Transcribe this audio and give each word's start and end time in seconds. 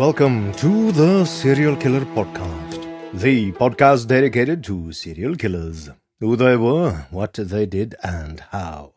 Welcome 0.00 0.52
to 0.54 0.92
the 0.92 1.26
Serial 1.26 1.76
Killer 1.76 2.06
Podcast, 2.16 2.86
the 3.12 3.52
podcast 3.52 4.06
dedicated 4.08 4.64
to 4.64 4.92
serial 4.92 5.36
killers, 5.36 5.90
who 6.20 6.36
they 6.36 6.56
were, 6.56 7.06
what 7.10 7.34
they 7.34 7.66
did, 7.66 7.94
and 8.02 8.40
how. 8.50 8.94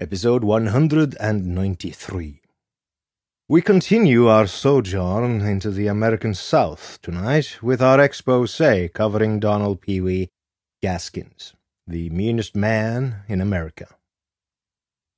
Episode 0.00 0.42
193. 0.44 2.40
We 3.46 3.60
continue 3.60 4.28
our 4.28 4.46
sojourn 4.46 5.42
into 5.42 5.70
the 5.70 5.86
American 5.86 6.32
South 6.32 6.98
tonight 7.02 7.58
with 7.60 7.82
our 7.82 8.00
expose 8.00 8.58
covering 8.94 9.40
Donald 9.40 9.82
Pee 9.82 10.00
Wee 10.00 10.30
Gaskins, 10.82 11.52
the 11.86 12.08
meanest 12.08 12.56
man 12.56 13.16
in 13.28 13.42
America. 13.42 13.98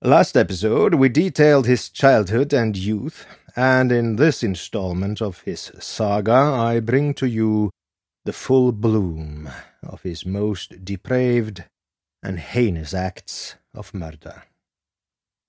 Last 0.02 0.34
episode, 0.36 0.94
we 0.94 1.10
detailed 1.10 1.66
his 1.66 1.90
childhood 1.90 2.54
and 2.54 2.74
youth, 2.74 3.26
and 3.56 3.92
in 3.92 4.16
this 4.16 4.42
installment 4.42 5.20
of 5.20 5.42
his 5.42 5.72
saga, 5.78 6.32
I 6.32 6.80
bring 6.80 7.14
to 7.14 7.26
you 7.26 7.70
the 8.24 8.32
full 8.32 8.72
bloom 8.72 9.50
of 9.82 10.02
his 10.02 10.26
most 10.26 10.84
depraved 10.84 11.64
and 12.22 12.38
heinous 12.38 12.92
acts 12.94 13.56
of 13.74 13.94
murder. 13.94 14.42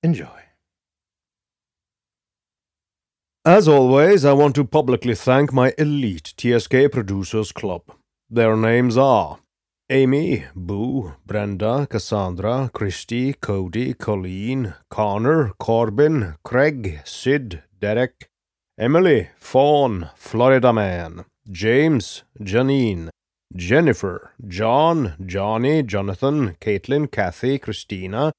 Enjoy. 0.03 0.41
As 3.43 3.67
always, 3.67 4.23
I 4.23 4.33
want 4.33 4.55
to 4.55 4.63
publicly 4.63 5.15
thank 5.15 5.51
my 5.51 5.73
elite 5.77 6.33
TSK 6.37 6.91
Producers 6.91 7.51
Club. 7.51 7.81
Their 8.29 8.55
names 8.55 8.97
are 8.97 9.39
Amy, 9.91 10.45
Boo, 10.55 11.15
Brenda, 11.27 11.85
Cassandra, 11.85 12.71
Christy, 12.73 13.33
Cody, 13.33 13.93
Colleen, 13.93 14.73
Connor, 14.89 15.51
Corbin, 15.59 16.35
Craig, 16.45 17.01
Sid, 17.03 17.61
Derek, 17.77 18.29
Emily, 18.79 19.31
Fawn, 19.37 20.09
Florida 20.15 20.71
Man, 20.71 21.25
James, 21.51 22.23
Janine, 22.39 23.09
Jennifer, 23.53 24.31
John, 24.47 25.15
Johnny, 25.25 25.83
Jonathan, 25.83 26.55
Caitlin, 26.61 27.11
Kathy, 27.11 27.59
Christina, 27.59 28.31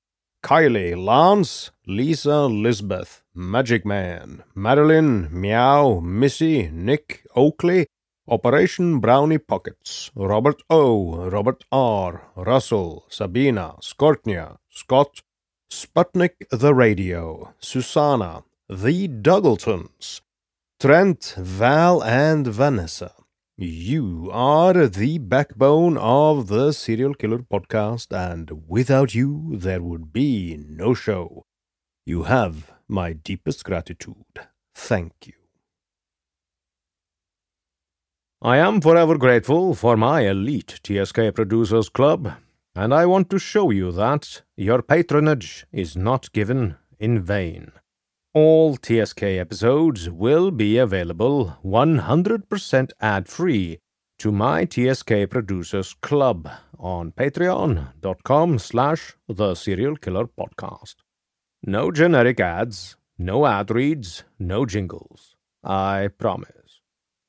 Kylie, 0.43 0.97
Lance, 0.97 1.71
Lisa, 1.87 2.47
Lisbeth, 2.47 3.21
Magic 3.35 3.85
Man, 3.85 4.43
Madeline, 4.55 5.29
Meow, 5.31 6.01
Missy, 6.01 6.71
Nick, 6.73 7.27
Oakley, 7.37 7.85
Operation 8.33 8.99
Brownie 8.99 9.37
Pockets, 9.37 10.11
Robert 10.17 10.63
O, 10.71 11.29
Robert 11.29 11.65
R, 11.71 12.31
Russell, 12.35 13.05
Sabina, 13.11 13.75
Skortnia, 13.83 14.57
Scott, 14.71 15.21
Sputnik 15.71 16.49
the 16.51 16.73
Radio, 16.73 17.53
Susanna, 17.59 18.43
The 18.71 19.07
Duggletons, 19.07 20.23
Trent, 20.81 21.35
Val, 21.37 22.03
and 22.03 22.47
Vanessa. 22.47 23.13
You 23.59 24.31
are 24.33 24.87
the 24.87 25.19
backbone 25.19 25.99
of 25.99 26.47
the 26.47 26.73
Serial 26.73 27.13
Killer 27.13 27.41
Podcast, 27.41 28.17
and 28.17 28.63
without 28.67 29.15
you, 29.15 29.51
there 29.59 29.83
would 29.83 30.11
be 30.11 30.57
no 30.57 30.95
show. 30.95 31.43
You 32.07 32.23
have 32.23 32.73
my 32.89 33.13
deepest 33.13 33.63
gratitude. 33.63 34.49
Thank 34.75 35.27
you. 35.27 35.42
I 38.45 38.57
am 38.57 38.81
forever 38.81 39.17
grateful 39.17 39.73
for 39.73 39.97
my 39.97 40.23
elite 40.23 40.81
TSK 40.83 41.33
Producers 41.33 41.89
Club, 41.89 42.33
and 42.75 42.93
I 42.93 43.07
want 43.07 43.31
to 43.31 43.39
show 43.39 43.71
you 43.71 43.93
that 43.93 44.43
your 44.57 44.83
patronage 44.83 45.65
is 45.71 45.97
not 45.97 46.33
given 46.33 46.75
in 46.99 47.23
vain. 47.23 47.71
All 48.35 48.77
TSK 48.77 49.23
episodes 49.23 50.11
will 50.11 50.51
be 50.51 50.77
available 50.77 51.57
100% 51.65 52.91
ad 53.01 53.29
free 53.29 53.79
to 54.19 54.33
my 54.33 54.65
TSK 54.65 55.31
Producers 55.31 55.95
Club 56.03 56.51
on 56.81 57.13
patreon.com 57.13 58.59
slash 58.59 59.15
the 59.29 59.55
serial 59.55 59.95
killer 59.95 60.27
podcast. 60.27 60.97
No 61.63 61.93
generic 61.93 62.41
ads, 62.41 62.97
no 63.17 63.47
ad 63.47 63.71
reads, 63.71 64.25
no 64.41 64.67
jingles. 64.67 65.37
I 65.63 66.09
promise. 66.19 66.81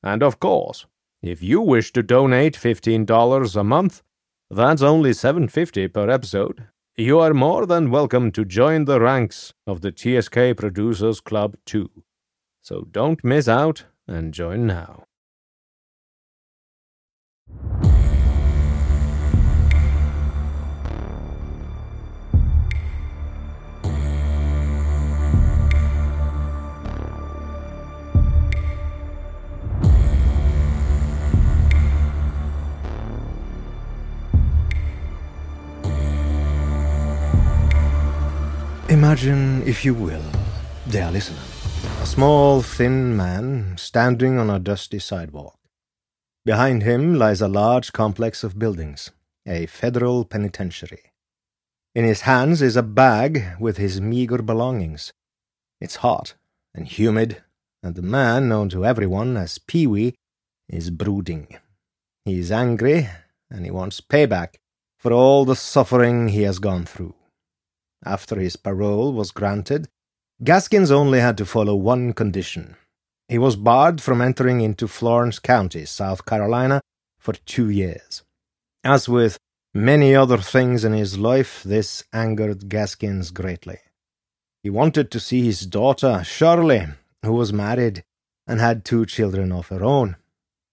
And 0.02 0.24
of 0.24 0.40
course, 0.40 0.86
if 1.28 1.42
you 1.42 1.60
wish 1.60 1.92
to 1.92 2.02
donate 2.02 2.54
$15 2.54 3.56
a 3.56 3.64
month, 3.64 4.02
that's 4.50 4.82
only 4.82 5.10
$7.50 5.10 5.92
per 5.92 6.10
episode. 6.10 6.68
You 6.96 7.18
are 7.18 7.34
more 7.34 7.66
than 7.66 7.90
welcome 7.90 8.30
to 8.32 8.44
join 8.44 8.84
the 8.84 9.00
ranks 9.00 9.52
of 9.66 9.80
the 9.80 9.90
TSK 9.90 10.56
Producers 10.56 11.20
Club 11.20 11.56
too. 11.66 11.90
So 12.62 12.86
don't 12.90 13.24
miss 13.24 13.48
out 13.48 13.84
and 14.06 14.32
join 14.32 14.66
now. 14.66 15.06
Imagine, 39.14 39.62
if 39.64 39.84
you 39.84 39.94
will, 39.94 40.24
dear 40.88 41.08
listener, 41.12 41.38
a 42.02 42.04
small, 42.04 42.62
thin 42.62 43.16
man 43.16 43.76
standing 43.78 44.38
on 44.38 44.50
a 44.50 44.58
dusty 44.58 44.98
sidewalk. 44.98 45.56
Behind 46.44 46.82
him 46.82 47.14
lies 47.14 47.40
a 47.40 47.46
large 47.46 47.92
complex 47.92 48.42
of 48.42 48.58
buildings, 48.58 49.12
a 49.46 49.66
federal 49.66 50.24
penitentiary. 50.24 51.12
In 51.94 52.04
his 52.04 52.22
hands 52.22 52.60
is 52.60 52.74
a 52.74 52.82
bag 52.82 53.54
with 53.60 53.76
his 53.76 54.00
meager 54.00 54.42
belongings. 54.42 55.12
It's 55.80 56.02
hot 56.02 56.34
and 56.74 56.88
humid, 56.88 57.40
and 57.84 57.94
the 57.94 58.02
man, 58.02 58.48
known 58.48 58.68
to 58.70 58.84
everyone 58.84 59.36
as 59.36 59.58
Pee 59.58 59.86
Wee, 59.86 60.16
is 60.68 60.90
brooding. 60.90 61.46
He 62.24 62.40
is 62.40 62.50
angry, 62.50 63.08
and 63.48 63.64
he 63.64 63.70
wants 63.70 64.00
payback 64.00 64.56
for 64.98 65.12
all 65.12 65.44
the 65.44 65.54
suffering 65.54 66.30
he 66.30 66.42
has 66.42 66.58
gone 66.58 66.84
through. 66.84 67.14
After 68.04 68.38
his 68.38 68.56
parole 68.56 69.12
was 69.12 69.30
granted, 69.30 69.88
Gaskins 70.42 70.90
only 70.90 71.20
had 71.20 71.38
to 71.38 71.46
follow 71.46 71.74
one 71.74 72.12
condition. 72.12 72.76
He 73.28 73.38
was 73.38 73.56
barred 73.56 74.02
from 74.02 74.20
entering 74.20 74.60
into 74.60 74.86
Florence 74.86 75.38
County, 75.38 75.86
South 75.86 76.26
Carolina, 76.26 76.80
for 77.18 77.32
two 77.32 77.70
years. 77.70 78.22
As 78.82 79.08
with 79.08 79.38
many 79.72 80.14
other 80.14 80.38
things 80.38 80.84
in 80.84 80.92
his 80.92 81.16
life, 81.16 81.62
this 81.62 82.04
angered 82.12 82.68
Gaskins 82.68 83.30
greatly. 83.30 83.78
He 84.62 84.70
wanted 84.70 85.10
to 85.10 85.20
see 85.20 85.44
his 85.44 85.64
daughter, 85.64 86.22
Shirley, 86.24 86.86
who 87.24 87.32
was 87.32 87.52
married 87.52 88.04
and 88.46 88.60
had 88.60 88.84
two 88.84 89.06
children 89.06 89.52
of 89.52 89.68
her 89.68 89.82
own. 89.82 90.16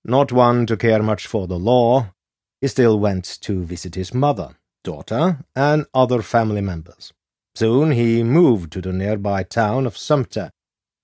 Not 0.04 0.32
one 0.32 0.66
to 0.66 0.76
care 0.76 1.02
much 1.02 1.28
for 1.28 1.48
the 1.48 1.60
law, 1.60 2.14
he 2.60 2.68
still 2.68 3.00
went 3.00 3.38
to 3.42 3.64
visit 3.64 3.96
his 3.96 4.14
mother, 4.14 4.58
daughter, 4.84 5.46
and 5.56 5.86
other 5.94 6.22
family 6.22 6.62
members. 6.62 7.14
Soon 7.56 7.92
he 7.92 8.24
moved 8.24 8.72
to 8.74 8.82
the 8.82 8.94
nearby 8.94 9.44
town 9.44 9.86
of 9.86 9.98
Sumter, 9.98 10.52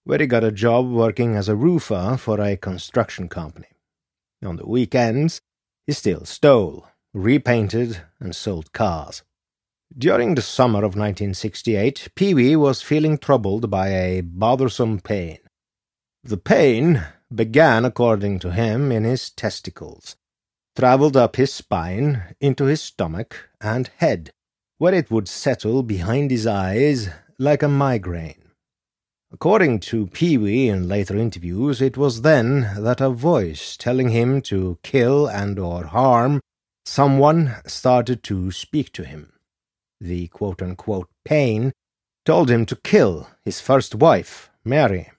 where 0.04 0.20
he 0.20 0.26
got 0.26 0.44
a 0.44 0.52
job 0.52 0.90
working 0.90 1.36
as 1.36 1.50
a 1.50 1.56
roofer 1.56 2.16
for 2.18 2.40
a 2.40 2.56
construction 2.56 3.28
company. 3.28 3.68
On 4.44 4.56
the 4.56 4.68
weekends, 4.68 5.42
he 5.86 5.94
still 5.94 6.24
stole, 6.26 6.88
repainted, 7.14 8.02
and 8.20 8.36
sold 8.36 8.72
cars. 8.72 9.24
During 9.98 10.36
the 10.36 10.42
summer 10.42 10.80
of 10.80 10.96
1968, 10.96 12.10
Pee 12.16 12.34
Wee 12.34 12.56
was 12.56 12.82
feeling 12.82 13.18
troubled 13.18 13.70
by 13.70 13.90
a 13.90 14.22
bothersome 14.22 15.00
pain. 15.00 15.40
The 16.24 16.38
pain 16.38 17.04
began, 17.34 17.86
according 17.86 18.40
to 18.40 18.52
him, 18.52 18.92
in 18.92 19.04
his 19.04 19.30
testicles, 19.30 20.16
travelled 20.78 21.18
up 21.18 21.36
his 21.36 21.54
spine, 21.54 22.36
into 22.40 22.66
his 22.66 22.82
stomach 22.82 23.50
and 23.60 23.90
head, 23.98 24.32
where 24.78 24.94
it 24.94 25.10
would 25.10 25.28
settle 25.28 25.84
behind 25.84 26.32
his 26.32 26.46
eyes 26.46 27.10
like 27.40 27.64
a 27.64 27.68
migraine. 27.68 28.42
According 29.32 29.82
to 29.82 30.08
Pee 30.08 30.38
Wee 30.38 30.70
in 30.70 30.88
later 30.88 31.18
interviews, 31.18 31.82
it 31.82 31.98
was 31.98 32.22
then 32.22 32.70
that 32.78 33.02
a 33.02 33.10
voice 33.10 33.76
telling 33.76 34.10
him 34.10 34.42
to 34.44 34.78
kill 34.84 35.28
and 35.28 35.60
or 35.60 35.86
harm 35.86 36.40
someone 36.86 37.56
started 37.66 38.24
to 38.24 38.52
speak 38.52 38.94
to 38.94 39.04
him. 39.04 39.34
The 40.00 40.28
quote-unquote 40.28 41.10
pain 41.26 41.74
told 42.26 42.50
him 42.50 42.66
to 42.68 42.76
kill 42.76 43.28
his 43.44 43.60
first 43.60 43.96
wife, 43.96 44.50
Mary. 44.64 45.12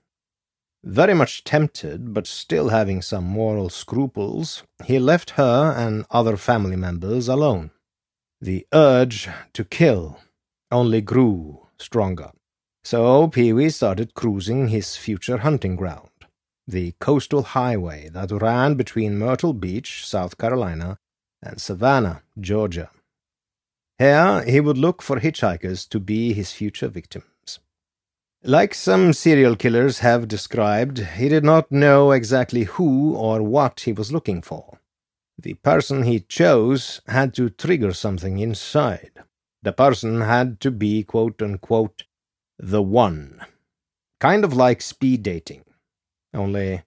Very 0.85 1.15
much 1.15 1.45
tempted, 1.45 2.15
but 2.15 2.27
still 2.27 2.69
having 2.69 3.03
some 3.03 3.25
moral 3.25 3.69
scruples, 3.69 4.63
he 4.85 4.99
left 4.99 5.31
her 5.31 5.75
and 5.77 6.07
other 6.11 6.37
family 6.37 6.77
members 6.77 7.29
alone. 7.29 7.73
The 8.41 8.67
urge 8.73 9.29
to 9.53 9.65
kill 9.65 10.21
only 10.71 11.01
grew 11.01 11.67
stronger. 11.79 12.31
So 12.85 13.29
Pee 13.29 13.53
Wee 13.53 13.71
started 13.71 14.15
cruising 14.15 14.69
his 14.69 14.97
future 14.97 15.39
hunting 15.39 15.75
ground, 15.75 16.11
the 16.67 16.93
coastal 17.01 17.43
highway 17.43 18.09
that 18.11 18.31
ran 18.31 18.75
between 18.75 19.19
Myrtle 19.19 19.53
Beach, 19.53 20.07
South 20.07 20.39
Carolina, 20.39 20.99
and 21.43 21.61
Savannah, 21.61 22.23
Georgia. 22.39 22.91
Here 23.99 24.45
he 24.45 24.61
would 24.61 24.79
look 24.79 25.03
for 25.03 25.19
hitchhikers 25.19 25.89
to 25.89 25.99
be 25.99 26.33
his 26.33 26.53
future 26.53 26.89
victims. 26.89 27.59
Like 28.45 28.73
some 28.73 29.13
serial 29.13 29.57
killers 29.57 29.99
have 29.99 30.29
described, 30.29 30.99
he 30.99 31.29
did 31.29 31.43
not 31.43 31.73
know 31.73 32.13
exactly 32.13 32.65
who 32.65 33.17
or 33.17 33.43
what 33.43 33.81
he 33.81 33.93
was 33.93 34.13
looking 34.13 34.43
for. 34.43 34.79
The 35.41 35.55
person 35.55 36.03
he 36.03 36.19
chose 36.19 37.01
had 37.07 37.33
to 37.35 37.49
trigger 37.49 37.93
something 37.93 38.39
inside. 38.41 39.13
The 39.63 39.73
person 39.73 40.23
had 40.23 40.59
to 40.61 40.73
be, 40.73 41.05
quote 41.05 41.41
unquote, 41.41 42.03
the 42.59 42.83
one. 42.83 43.41
Kind 44.19 44.45
of 44.45 44.53
like 44.55 44.83
speed 44.83 45.23
dating, 45.23 45.65
only 46.35 46.83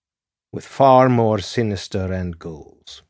with 0.51 0.65
far 0.65 1.07
more 1.07 1.39
sinister 1.39 2.11
end 2.11 2.39
goals. 2.39 3.03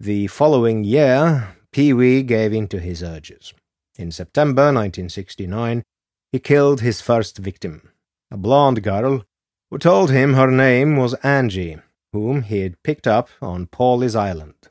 The 0.00 0.26
following 0.26 0.82
year, 0.82 1.56
Pee 1.70 1.92
Wee 1.92 2.24
gave 2.24 2.52
in 2.52 2.66
to 2.68 2.80
his 2.80 3.00
urges. 3.00 3.54
In 3.96 4.10
September 4.10 4.64
1969, 4.64 5.84
he 6.32 6.40
killed 6.40 6.80
his 6.80 7.00
first 7.00 7.38
victim, 7.38 7.92
a 8.28 8.36
blonde 8.36 8.82
girl 8.82 9.24
who 9.70 9.78
told 9.78 10.10
him 10.10 10.34
her 10.34 10.50
name 10.50 10.96
was 10.96 11.14
Angie 11.22 11.78
whom 12.16 12.42
he 12.42 12.60
had 12.60 12.82
picked 12.82 13.06
up 13.06 13.28
on 13.42 13.66
Pawleys 13.66 14.16
Island. 14.16 14.70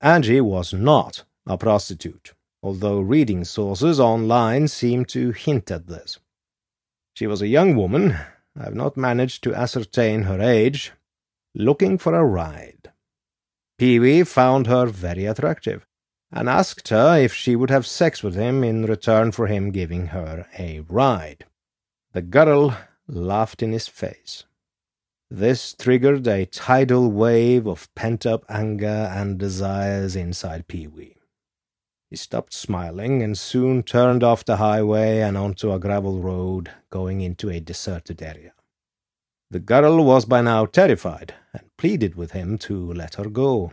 Angie 0.00 0.40
was 0.40 0.72
not 0.72 1.24
a 1.46 1.58
prostitute, 1.58 2.32
although 2.62 3.00
reading 3.00 3.44
sources 3.44 4.00
online 4.00 4.66
seem 4.66 5.04
to 5.06 5.30
hint 5.32 5.70
at 5.70 5.88
this. 5.88 6.18
She 7.12 7.26
was 7.26 7.42
a 7.42 7.48
young 7.48 7.76
woman, 7.76 8.16
I 8.58 8.64
have 8.64 8.74
not 8.74 8.96
managed 8.96 9.44
to 9.44 9.54
ascertain 9.54 10.22
her 10.22 10.40
age, 10.40 10.92
looking 11.54 11.98
for 11.98 12.14
a 12.14 12.24
ride. 12.24 12.90
Pee 13.76 13.98
Wee 13.98 14.24
found 14.24 14.66
her 14.66 14.86
very 14.86 15.26
attractive, 15.26 15.86
and 16.32 16.48
asked 16.48 16.88
her 16.88 17.18
if 17.18 17.34
she 17.34 17.56
would 17.56 17.70
have 17.70 17.86
sex 17.86 18.22
with 18.22 18.34
him 18.34 18.64
in 18.64 18.86
return 18.86 19.32
for 19.32 19.48
him 19.48 19.70
giving 19.70 20.06
her 20.08 20.46
a 20.58 20.80
ride. 20.80 21.44
The 22.12 22.22
girl 22.22 22.74
laughed 23.06 23.62
in 23.62 23.72
his 23.72 23.86
face. 23.86 24.44
This 25.32 25.74
triggered 25.74 26.26
a 26.26 26.44
tidal 26.44 27.08
wave 27.12 27.68
of 27.68 27.88
pent 27.94 28.26
up 28.26 28.44
anger 28.48 29.08
and 29.14 29.38
desires 29.38 30.16
inside 30.16 30.66
Pee 30.66 30.88
Wee. 30.88 31.18
He 32.08 32.16
stopped 32.16 32.52
smiling 32.52 33.22
and 33.22 33.38
soon 33.38 33.84
turned 33.84 34.24
off 34.24 34.44
the 34.44 34.56
highway 34.56 35.20
and 35.20 35.38
onto 35.38 35.72
a 35.72 35.78
gravel 35.78 36.20
road 36.20 36.72
going 36.90 37.20
into 37.20 37.48
a 37.48 37.60
deserted 37.60 38.20
area. 38.20 38.54
The 39.52 39.60
girl 39.60 40.04
was 40.04 40.24
by 40.24 40.40
now 40.40 40.66
terrified 40.66 41.34
and 41.54 41.62
pleaded 41.78 42.16
with 42.16 42.32
him 42.32 42.58
to 42.58 42.92
let 42.92 43.14
her 43.14 43.30
go. 43.30 43.72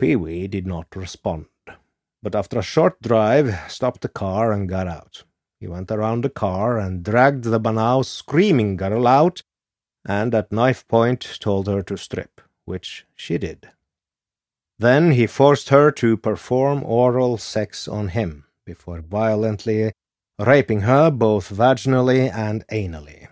Pee 0.00 0.16
Wee 0.16 0.48
did 0.48 0.66
not 0.66 0.96
respond, 0.96 1.46
but 2.20 2.34
after 2.34 2.58
a 2.58 2.62
short 2.62 3.00
drive 3.00 3.56
stopped 3.70 4.00
the 4.00 4.08
car 4.08 4.50
and 4.50 4.68
got 4.68 4.88
out. 4.88 5.22
He 5.60 5.68
went 5.68 5.92
around 5.92 6.24
the 6.24 6.30
car 6.30 6.80
and 6.80 7.04
dragged 7.04 7.44
the 7.44 7.60
banal, 7.60 8.02
screaming 8.02 8.74
girl 8.74 9.06
out 9.06 9.42
and 10.04 10.34
at 10.34 10.52
knife 10.52 10.86
point 10.88 11.38
told 11.40 11.66
her 11.66 11.82
to 11.82 11.96
strip, 11.96 12.40
which 12.64 13.06
she 13.14 13.38
did. 13.38 13.70
Then 14.78 15.12
he 15.12 15.26
forced 15.26 15.68
her 15.68 15.90
to 15.92 16.16
perform 16.16 16.82
oral 16.84 17.38
sex 17.38 17.86
on 17.86 18.08
him 18.08 18.44
before 18.64 19.00
violently 19.00 19.92
raping 20.38 20.82
her 20.82 21.10
both 21.10 21.50
vaginally 21.50 22.32
and 22.32 22.66
anally. 22.68 23.28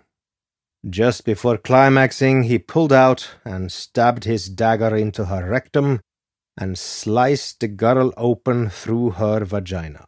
Just 0.88 1.24
before 1.24 1.58
climaxing, 1.58 2.44
he 2.44 2.58
pulled 2.58 2.92
out 2.92 3.34
and 3.44 3.70
stabbed 3.70 4.24
his 4.24 4.48
dagger 4.48 4.96
into 4.96 5.26
her 5.26 5.48
rectum 5.48 6.00
and 6.56 6.78
sliced 6.78 7.60
the 7.60 7.68
girl 7.68 8.12
open 8.16 8.70
through 8.70 9.10
her 9.10 9.44
vagina. 9.44 10.06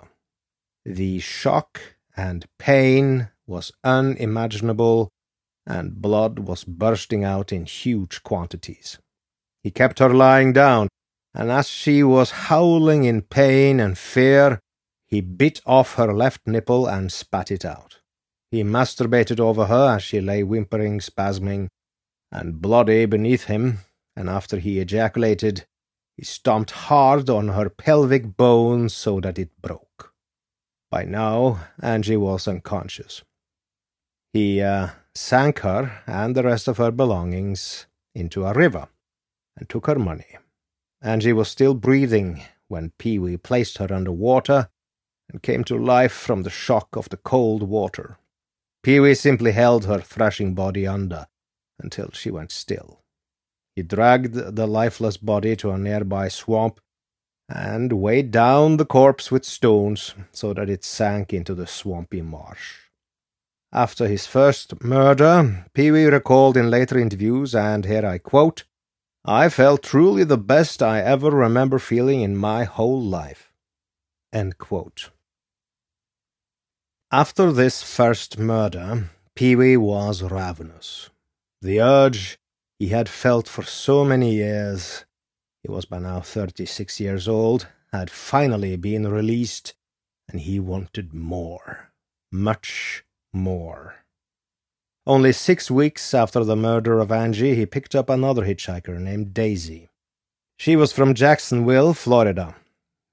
The 0.84 1.18
shock 1.18 1.80
and 2.16 2.46
pain 2.58 3.28
was 3.46 3.72
unimaginable 3.84 5.10
and 5.66 6.00
blood 6.00 6.40
was 6.40 6.64
bursting 6.64 7.24
out 7.24 7.52
in 7.52 7.66
huge 7.66 8.22
quantities. 8.22 8.98
He 9.62 9.70
kept 9.70 9.98
her 10.00 10.12
lying 10.12 10.52
down, 10.52 10.88
and 11.34 11.50
as 11.50 11.68
she 11.68 12.02
was 12.02 12.30
howling 12.48 13.04
in 13.04 13.22
pain 13.22 13.80
and 13.80 13.96
fear, 13.96 14.60
he 15.06 15.20
bit 15.20 15.60
off 15.66 15.94
her 15.94 16.12
left 16.12 16.46
nipple 16.46 16.86
and 16.86 17.12
spat 17.12 17.50
it 17.50 17.64
out. 17.64 17.98
He 18.50 18.62
masturbated 18.62 19.40
over 19.40 19.66
her 19.66 19.96
as 19.96 20.02
she 20.02 20.20
lay 20.20 20.42
whimpering, 20.42 21.00
spasming, 21.00 21.68
and 22.30 22.60
bloody 22.60 23.06
beneath 23.06 23.44
him, 23.44 23.78
and 24.16 24.28
after 24.28 24.58
he 24.58 24.80
ejaculated, 24.80 25.64
he 26.16 26.24
stomped 26.24 26.70
hard 26.72 27.30
on 27.30 27.48
her 27.48 27.70
pelvic 27.70 28.36
bone 28.36 28.88
so 28.88 29.20
that 29.20 29.38
it 29.38 29.50
broke. 29.60 30.12
By 30.90 31.04
now, 31.04 31.60
Angie 31.80 32.18
was 32.18 32.46
unconscious. 32.46 33.22
He 34.32 34.60
uh, 34.60 34.88
sank 35.14 35.60
her 35.60 36.02
and 36.06 36.34
the 36.34 36.42
rest 36.42 36.68
of 36.68 36.78
her 36.78 36.90
belongings 36.90 37.86
into 38.14 38.44
a 38.44 38.52
river 38.52 38.88
and 39.56 39.68
took 39.68 39.86
her 39.86 39.98
money. 39.98 40.38
And 41.00 41.22
she 41.22 41.32
was 41.32 41.48
still 41.48 41.74
breathing 41.74 42.42
when 42.68 42.92
Pee 42.98 43.18
Wee 43.18 43.36
placed 43.36 43.78
her 43.78 43.92
under 43.92 44.12
water 44.12 44.68
and 45.30 45.42
came 45.42 45.64
to 45.64 45.76
life 45.76 46.12
from 46.12 46.42
the 46.42 46.50
shock 46.50 46.96
of 46.96 47.08
the 47.08 47.16
cold 47.16 47.62
water. 47.62 48.18
Pee 48.82 49.00
Wee 49.00 49.14
simply 49.14 49.52
held 49.52 49.84
her 49.84 50.00
thrashing 50.00 50.54
body 50.54 50.86
under 50.86 51.26
until 51.78 52.10
she 52.12 52.30
went 52.30 52.50
still. 52.50 53.00
He 53.76 53.82
dragged 53.82 54.34
the 54.34 54.66
lifeless 54.66 55.16
body 55.16 55.56
to 55.56 55.70
a 55.70 55.78
nearby 55.78 56.28
swamp 56.28 56.80
and 57.48 57.92
weighed 57.92 58.30
down 58.30 58.76
the 58.76 58.84
corpse 58.84 59.30
with 59.30 59.44
stones 59.44 60.14
so 60.32 60.52
that 60.54 60.70
it 60.70 60.84
sank 60.84 61.32
into 61.32 61.54
the 61.54 61.66
swampy 61.66 62.22
marsh. 62.22 62.74
After 63.74 64.06
his 64.06 64.26
first 64.26 64.84
murder, 64.84 65.64
Pee 65.72 65.90
Wee 65.90 66.04
recalled 66.04 66.58
in 66.58 66.70
later 66.70 66.98
interviews, 66.98 67.54
and 67.54 67.86
here 67.86 68.04
I 68.04 68.18
quote, 68.18 68.64
I 69.24 69.48
felt 69.48 69.82
truly 69.82 70.24
the 70.24 70.36
best 70.36 70.82
I 70.82 71.00
ever 71.00 71.30
remember 71.30 71.78
feeling 71.78 72.20
in 72.20 72.36
my 72.36 72.64
whole 72.64 73.00
life. 73.00 73.50
After 77.10 77.52
this 77.52 77.82
first 77.82 78.38
murder, 78.38 79.10
Pee 79.34 79.56
Wee 79.56 79.78
was 79.78 80.22
ravenous. 80.22 81.08
The 81.62 81.80
urge 81.80 82.38
he 82.78 82.88
had 82.88 83.08
felt 83.08 83.48
for 83.48 83.62
so 83.62 84.04
many 84.04 84.34
years, 84.34 85.06
he 85.62 85.70
was 85.70 85.86
by 85.86 85.98
now 85.98 86.20
thirty 86.20 86.66
six 86.66 87.00
years 87.00 87.26
old, 87.26 87.68
had 87.90 88.10
finally 88.10 88.76
been 88.76 89.08
released, 89.08 89.74
and 90.28 90.40
he 90.40 90.60
wanted 90.60 91.14
more. 91.14 91.92
Much 92.30 93.04
more. 93.32 93.96
Only 95.06 95.32
six 95.32 95.70
weeks 95.70 96.14
after 96.14 96.44
the 96.44 96.56
murder 96.56 97.00
of 97.00 97.10
Angie, 97.10 97.54
he 97.54 97.66
picked 97.66 97.94
up 97.94 98.08
another 98.08 98.44
hitchhiker 98.44 98.98
named 99.00 99.34
Daisy. 99.34 99.88
She 100.56 100.76
was 100.76 100.92
from 100.92 101.14
Jacksonville, 101.14 101.92
Florida. 101.92 102.54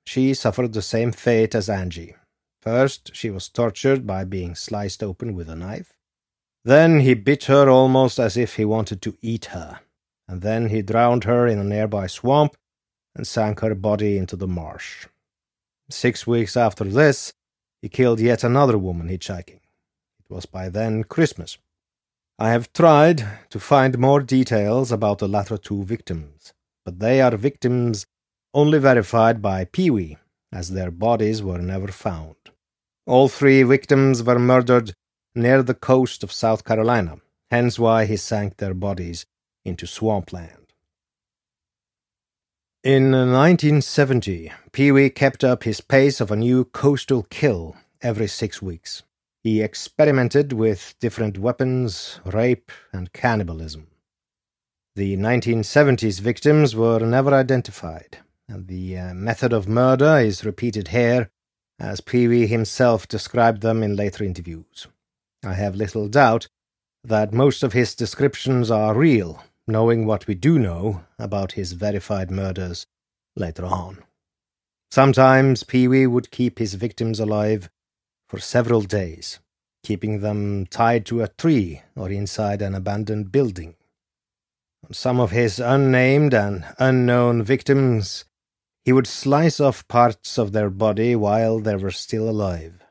She 0.06 0.34
suffered 0.34 0.74
the 0.74 0.82
same 0.82 1.12
fate 1.12 1.56
as 1.56 1.70
Angie. 1.70 2.16
First, 2.62 3.16
she 3.16 3.30
was 3.30 3.50
tortured 3.50 4.06
by 4.06 4.24
being 4.24 4.54
sliced 4.54 5.02
open 5.02 5.34
with 5.34 5.50
a 5.50 5.56
knife. 5.56 5.94
Then 6.64 7.00
he 7.00 7.14
bit 7.14 7.46
her 7.46 7.70
almost 7.70 8.20
as 8.20 8.38
if 8.38 8.56
he 8.56 8.66
wanted 8.66 9.02
to 9.02 9.18
eat 9.22 9.46
her, 9.46 9.80
and 10.28 10.42
then 10.42 10.70
he 10.70 10.82
drowned 10.82 11.24
her 11.24 11.48
in 11.48 11.58
a 11.58 11.64
nearby 11.64 12.06
swamp 12.08 12.56
and 13.16 13.26
sank 13.26 13.62
her 13.62 13.74
body 13.74 14.18
into 14.18 14.36
the 14.36 14.48
marsh. 14.48 15.08
Six 15.90 16.28
weeks 16.28 16.56
after 16.56 16.84
this, 16.84 17.34
he 17.82 17.90
killed 17.90 18.20
yet 18.20 18.44
another 18.44 18.78
woman 18.78 19.08
hitchhiking. 19.10 19.62
Was 20.30 20.46
by 20.46 20.70
then 20.70 21.04
Christmas. 21.04 21.58
I 22.38 22.52
have 22.52 22.72
tried 22.72 23.28
to 23.50 23.60
find 23.60 23.98
more 23.98 24.22
details 24.22 24.92
about 24.92 25.18
the 25.18 25.28
latter 25.28 25.58
two 25.58 25.84
victims, 25.84 26.54
but 26.86 27.00
they 27.00 27.20
are 27.20 27.36
victims 27.36 28.06
only 28.54 28.78
verified 28.78 29.42
by 29.42 29.66
Pee 29.66 29.90
Wee, 29.90 30.18
as 30.52 30.70
their 30.70 30.92
bodies 30.92 31.42
were 31.42 31.58
never 31.58 31.88
found. 31.88 32.36
All 33.08 33.28
three 33.28 33.64
victims 33.64 34.22
were 34.22 34.38
murdered 34.38 34.94
near 35.34 35.64
the 35.64 35.74
coast 35.74 36.24
of 36.24 36.32
South 36.32 36.64
Carolina, 36.64 37.18
hence 37.50 37.80
why 37.80 38.06
he 38.06 38.16
sank 38.16 38.58
their 38.58 38.76
bodies 38.76 39.26
into 39.66 39.88
swampland. 39.88 40.74
In 42.84 43.12
1970, 43.12 44.52
Pee 44.72 44.92
Wee 44.92 45.10
kept 45.10 45.44
up 45.44 45.64
his 45.64 45.82
pace 45.82 46.22
of 46.22 46.32
a 46.32 46.36
new 46.36 46.66
coastal 46.66 47.24
kill 47.30 47.76
every 48.02 48.28
six 48.28 48.62
weeks. 48.62 49.04
He 49.50 49.64
experimented 49.64 50.54
with 50.54 50.94
different 51.00 51.40
weapons, 51.40 52.20
rape, 52.24 52.72
and 52.94 53.12
cannibalism. 53.14 53.88
The 54.96 55.18
1970s 55.18 56.20
victims 56.20 56.76
were 56.76 57.00
never 57.00 57.34
identified, 57.34 58.20
and 58.48 58.68
the 58.68 58.96
uh, 58.96 59.14
method 59.16 59.52
of 59.52 59.68
murder 59.68 60.20
is 60.20 60.46
repeated 60.46 60.90
here, 60.90 61.32
as 61.80 62.00
Pee 62.00 62.28
Wee 62.28 62.46
himself 62.46 63.08
described 63.08 63.64
them 63.64 63.82
in 63.82 63.96
later 63.96 64.24
interviews. 64.24 64.86
I 65.44 65.54
have 65.54 65.74
little 65.74 66.08
doubt 66.08 66.48
that 67.04 67.34
most 67.34 67.64
of 67.64 67.74
his 67.74 67.96
descriptions 67.96 68.70
are 68.70 68.94
real, 68.94 69.44
knowing 69.68 70.06
what 70.06 70.28
we 70.28 70.36
do 70.36 70.60
know 70.60 71.06
about 71.18 71.54
his 71.54 71.72
verified 71.72 72.30
murders 72.30 72.86
later 73.36 73.66
on. 73.66 74.04
Sometimes 74.92 75.64
Pee 75.64 75.88
Wee 75.88 76.06
would 76.06 76.30
keep 76.30 76.60
his 76.60 76.76
victims 76.76 77.20
alive 77.20 77.68
for 78.30 78.40
several 78.40 78.82
days, 78.82 79.40
keeping 79.84 80.22
them 80.22 80.68
tied 80.68 81.06
to 81.08 81.22
a 81.22 81.28
tree 81.28 81.82
or 81.96 82.10
inside 82.10 82.62
an 82.62 82.76
abandoned 82.76 83.32
building. 83.32 83.76
On 84.86 84.94
some 84.94 85.20
of 85.20 85.32
his 85.32 85.60
unnamed 85.60 86.34
and 86.34 86.64
unknown 86.78 87.44
victims, 87.44 88.26
he 88.86 88.94
would 88.94 89.08
slice 89.08 89.60
off 89.60 89.88
parts 89.88 90.38
of 90.38 90.52
their 90.52 90.70
body 90.70 91.16
while 91.16 91.60
they 91.60 91.76
were 91.76 91.92
still 91.92 92.30
alive. 92.30 92.82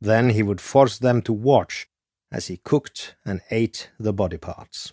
Then 0.00 0.30
he 0.30 0.42
would 0.42 0.60
force 0.60 0.98
them 0.98 1.22
to 1.22 1.32
watch 1.32 1.88
as 2.30 2.48
he 2.48 2.58
cooked 2.58 3.14
and 3.24 3.40
ate 3.50 3.90
the 3.98 4.12
body 4.12 4.36
parts. 4.36 4.92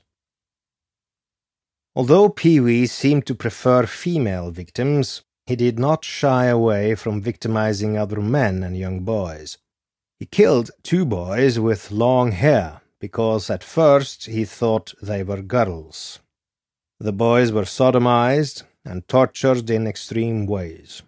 Although 1.96 2.30
Pee 2.30 2.60
Wee 2.60 2.88
seemed 2.88 3.26
to 3.26 3.36
prefer 3.36 3.86
female 3.86 4.52
victims, 4.52 5.24
he 5.46 5.56
did 5.56 5.80
not 5.80 6.04
shy 6.04 6.46
away 6.46 6.96
from 6.96 7.22
victimizing 7.22 7.98
other 7.98 8.22
men 8.22 8.64
and 8.64 8.78
young 8.78 9.02
boys. 9.02 9.58
He 10.20 10.26
killed 10.26 10.72
two 10.82 11.06
boys 11.06 11.60
with 11.60 11.92
long 11.92 12.32
hair 12.32 12.82
because 13.00 13.50
at 13.50 13.64
first 13.64 14.26
he 14.26 14.46
thought 14.46 14.94
they 15.02 15.24
were 15.24 15.42
girls. 15.42 16.20
The 17.00 17.12
boys 17.12 17.52
were 17.52 17.64
sodomized 17.64 18.64
and 18.86 19.06
tortured 19.08 19.70
in 19.70 19.86
extreme 19.88 20.46
ways. 20.46 21.02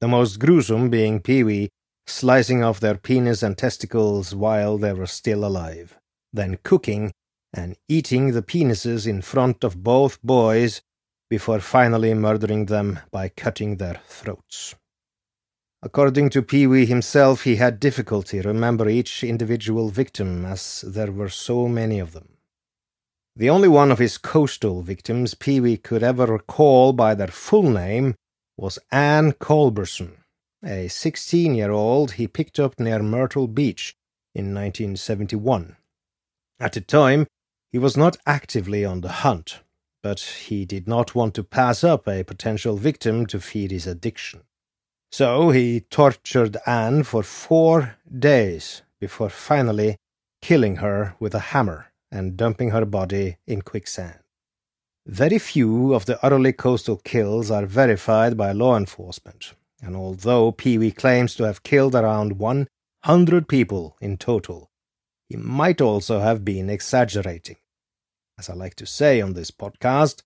The 0.00 0.08
most 0.08 0.38
gruesome 0.38 0.90
being 0.90 1.20
Pee 1.20 1.42
Wee 1.42 1.70
slicing 2.06 2.62
off 2.62 2.78
their 2.78 2.96
penis 2.96 3.42
and 3.42 3.58
testicles 3.58 4.34
while 4.34 4.78
they 4.78 4.92
were 4.92 5.06
still 5.06 5.44
alive, 5.44 5.98
then 6.32 6.58
cooking 6.62 7.12
and 7.52 7.76
eating 7.88 8.32
the 8.32 8.42
penises 8.42 9.06
in 9.06 9.22
front 9.22 9.64
of 9.64 9.82
both 9.82 10.22
boys 10.22 10.82
before 11.28 11.58
finally 11.58 12.14
murdering 12.14 12.66
them 12.66 13.00
by 13.10 13.28
cutting 13.28 13.78
their 13.78 14.00
throats. 14.06 14.76
According 15.86 16.30
to 16.30 16.42
Pee 16.42 16.66
Wee 16.66 16.84
himself, 16.84 17.44
he 17.44 17.56
had 17.56 17.78
difficulty 17.78 18.40
remembering 18.40 18.96
each 18.96 19.22
individual 19.22 19.88
victim 19.88 20.44
as 20.44 20.80
there 20.84 21.12
were 21.12 21.28
so 21.28 21.68
many 21.68 22.00
of 22.00 22.10
them. 22.10 22.38
The 23.36 23.50
only 23.50 23.68
one 23.68 23.92
of 23.92 24.00
his 24.00 24.18
coastal 24.18 24.82
victims 24.82 25.34
Pee 25.34 25.60
Wee 25.60 25.76
could 25.76 26.02
ever 26.02 26.26
recall 26.26 26.92
by 26.92 27.14
their 27.14 27.28
full 27.28 27.70
name 27.70 28.16
was 28.56 28.80
Anne 28.90 29.30
Culberson, 29.34 30.24
a 30.64 30.88
16 30.88 31.54
year 31.54 31.70
old 31.70 32.14
he 32.14 32.26
picked 32.26 32.58
up 32.58 32.80
near 32.80 33.00
Myrtle 33.00 33.46
Beach 33.46 33.94
in 34.34 34.46
1971. 34.46 35.76
At 36.58 36.72
the 36.72 36.80
time, 36.80 37.28
he 37.70 37.78
was 37.78 37.96
not 37.96 38.16
actively 38.26 38.84
on 38.84 39.02
the 39.02 39.22
hunt, 39.22 39.60
but 40.02 40.18
he 40.48 40.64
did 40.64 40.88
not 40.88 41.14
want 41.14 41.34
to 41.34 41.44
pass 41.44 41.84
up 41.84 42.08
a 42.08 42.24
potential 42.24 42.76
victim 42.76 43.24
to 43.26 43.38
feed 43.38 43.70
his 43.70 43.86
addiction. 43.86 44.42
So 45.10 45.50
he 45.50 45.80
tortured 45.80 46.56
Anne 46.66 47.02
for 47.04 47.22
four 47.22 47.96
days 48.18 48.82
before 49.00 49.30
finally 49.30 49.96
killing 50.42 50.76
her 50.76 51.14
with 51.18 51.34
a 51.34 51.50
hammer 51.52 51.86
and 52.10 52.36
dumping 52.36 52.70
her 52.70 52.84
body 52.84 53.36
in 53.46 53.62
quicksand. 53.62 54.18
Very 55.06 55.38
few 55.38 55.94
of 55.94 56.06
the 56.06 56.22
utterly 56.24 56.52
coastal 56.52 56.96
kills 56.96 57.50
are 57.50 57.66
verified 57.66 58.36
by 58.36 58.52
law 58.52 58.76
enforcement, 58.76 59.54
and 59.80 59.94
although 59.94 60.50
Pee 60.50 60.78
Wee 60.78 60.90
claims 60.90 61.34
to 61.36 61.44
have 61.44 61.62
killed 61.62 61.94
around 61.94 62.38
100 62.38 63.48
people 63.48 63.96
in 64.00 64.16
total, 64.16 64.70
he 65.28 65.36
might 65.36 65.80
also 65.80 66.20
have 66.20 66.44
been 66.44 66.68
exaggerating. 66.68 67.56
As 68.38 68.50
I 68.50 68.54
like 68.54 68.74
to 68.76 68.86
say 68.86 69.20
on 69.20 69.34
this 69.34 69.50
podcast, 69.50 70.22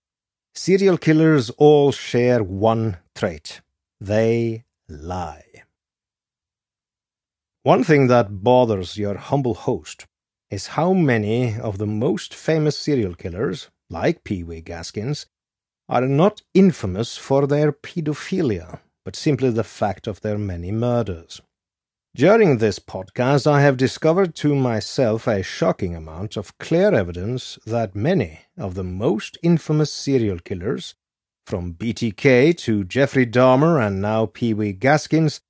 serial 0.55 0.99
killers 0.99 1.51
all 1.51 1.93
share 1.93 2.43
one 2.43 2.97
trait 3.15 3.61
they 4.01 4.65
lie. 4.91 5.63
One 7.63 7.85
thing 7.85 8.09
that 8.09 8.43
bothers 8.43 8.99
your 8.99 9.17
humble 9.17 9.55
host 9.55 10.07
is 10.51 10.69
how 10.79 10.93
many 10.93 11.59
of 11.59 11.79
the 11.79 11.87
most 11.87 12.35
famous 12.35 12.77
serial 12.77 13.15
killers, 13.15 13.71
like 13.89 14.25
Pee 14.25 14.43
Wee 14.43 14.61
Gaskins, 14.61 15.27
are 15.89 16.07
not 16.07 16.43
infamous 16.55 17.17
for 17.17 17.47
their 17.47 17.73
pedophilia 17.73 18.81
but 19.05 19.17
simply 19.17 19.51
the 19.51 19.65
fact 19.65 20.07
of 20.07 20.21
their 20.21 20.39
many 20.39 20.71
murders. 20.71 21.41
During 22.15 22.59
this 22.59 22.79
podcast, 22.79 23.47
I 23.47 23.61
have 23.61 23.77
discovered 23.77 24.35
to 24.37 24.55
myself 24.55 25.27
a 25.27 25.43
shocking 25.43 25.95
amount 25.95 26.37
of 26.37 26.59
clear 26.59 26.93
evidence 26.93 27.59
that 27.67 27.95
many 27.95 28.41
of 28.59 28.75
the 28.75 28.85
most 28.85 29.39
infamous 29.43 29.93
serial 29.93 30.39
killers, 30.39 30.95
from 31.47 31.75
BTK 31.75 32.57
to 32.59 32.85
Jeffrey 32.85 33.27
Dahmer 33.27 33.85
and 33.85 34.01
now 34.01 34.27
Pee 34.27 34.55
Wee 34.55 34.73
Gaskins, 34.73 35.41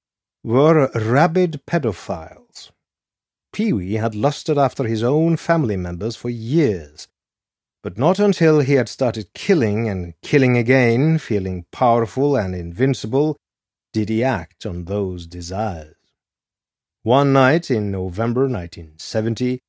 were 0.42 0.90
rabid 0.94 1.60
pedophiles. 1.66 2.70
Pee 3.52 3.72
Wee 3.72 3.94
had 3.94 4.14
lusted 4.14 4.56
after 4.56 4.84
his 4.84 5.02
own 5.02 5.36
family 5.36 5.76
members 5.76 6.16
for 6.16 6.30
years, 6.30 7.08
but 7.82 7.98
not 7.98 8.18
until 8.18 8.60
he 8.60 8.74
had 8.74 8.88
started 8.88 9.32
killing 9.34 9.88
and 9.88 10.14
killing 10.22 10.56
again, 10.56 11.18
feeling 11.18 11.66
powerful 11.72 12.36
and 12.36 12.54
invincible, 12.54 13.36
did 13.92 14.08
he 14.08 14.22
act 14.22 14.64
on 14.64 14.84
those 14.84 15.26
desires. 15.26 15.96
One 17.02 17.32
night 17.32 17.70
in 17.70 17.90
November 17.90 18.42
1970, 18.42 19.60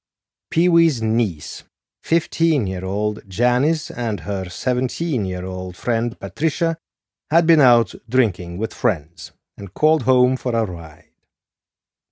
Pee 0.50 0.70
Wee's 0.70 1.02
niece, 1.02 1.64
15 2.04 2.68
year 2.68 2.84
old 2.84 3.22
Janice, 3.28 3.92
and 3.92 4.22
her 4.22 4.50
17 4.50 5.26
year 5.26 5.46
old 5.46 5.76
friend 5.76 6.20
Patricia 6.20 6.78
had 7.30 7.48
been 7.48 7.62
out 7.62 7.94
drinking 8.10 8.58
with 8.58 8.74
friends 8.74 9.32
and 9.58 9.74
called 9.74 10.04
home 10.04 10.36
for 10.36 10.54
a 10.54 10.66
ride. 10.66 11.12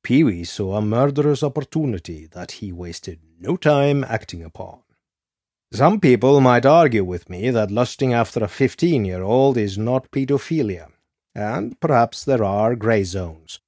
Pee 0.03 0.24
Wee 0.24 0.43
saw 0.43 0.77
a 0.77 0.81
murderous 0.81 1.43
opportunity 1.43 2.25
that 2.27 2.53
he 2.53 2.72
wasted 2.72 3.19
no 3.39 3.58
time 3.58 4.03
acting 4.03 4.43
upon. 4.43 4.81
Some 5.74 6.00
people 6.00 6.39
might 6.39 6.65
argue 6.65 7.03
with 7.03 7.29
me 7.29 7.50
that 7.51 7.69
lusting 7.69 8.13
after 8.13 8.43
a 8.43 8.48
15 8.48 9.05
year 9.05 9.22
old 9.22 9.58
is 9.58 9.77
not 9.77 10.10
pedophilia, 10.12 10.88
and 11.36 11.79
perhaps 11.79 12.24
there 12.24 12.43
are 12.43 12.75
grey 12.75 13.03
zones. 13.03 13.60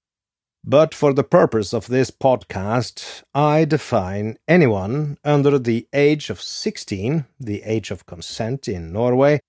But 0.63 0.93
for 0.93 1.11
the 1.11 1.23
purpose 1.23 1.73
of 1.73 1.87
this 1.87 2.11
podcast, 2.11 3.23
I 3.33 3.65
define 3.65 4.37
anyone 4.47 5.17
under 5.23 5.57
the 5.57 5.87
age 5.91 6.29
of 6.29 6.39
16, 6.39 7.25
the 7.39 7.63
age 7.63 7.89
of 7.89 8.05
consent 8.05 8.67
in 8.67 8.93
Norway, 8.93 9.39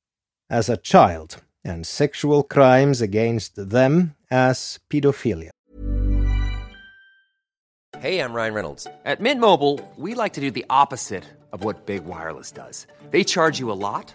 as 0.49 0.71
a 0.71 0.78
child, 0.78 1.42
and 1.62 1.87
sexual 1.87 2.42
crimes 2.42 3.02
against 3.02 3.71
them 3.71 4.14
as 4.31 4.81
pedophilia. 4.88 5.50
Hey, 7.99 8.19
I'm 8.19 8.33
Ryan 8.33 8.54
Reynolds. 8.54 8.87
At 9.04 9.21
Mint 9.21 9.38
Mobile, 9.38 9.81
we 9.97 10.14
like 10.14 10.33
to 10.33 10.40
do 10.40 10.50
the 10.50 10.64
opposite 10.71 11.25
of 11.52 11.62
what 11.62 11.85
Big 11.85 12.07
Wireless 12.07 12.50
does. 12.50 12.87
They 13.11 13.23
charge 13.23 13.59
you 13.61 13.71
a 13.71 13.76
lot, 13.76 14.14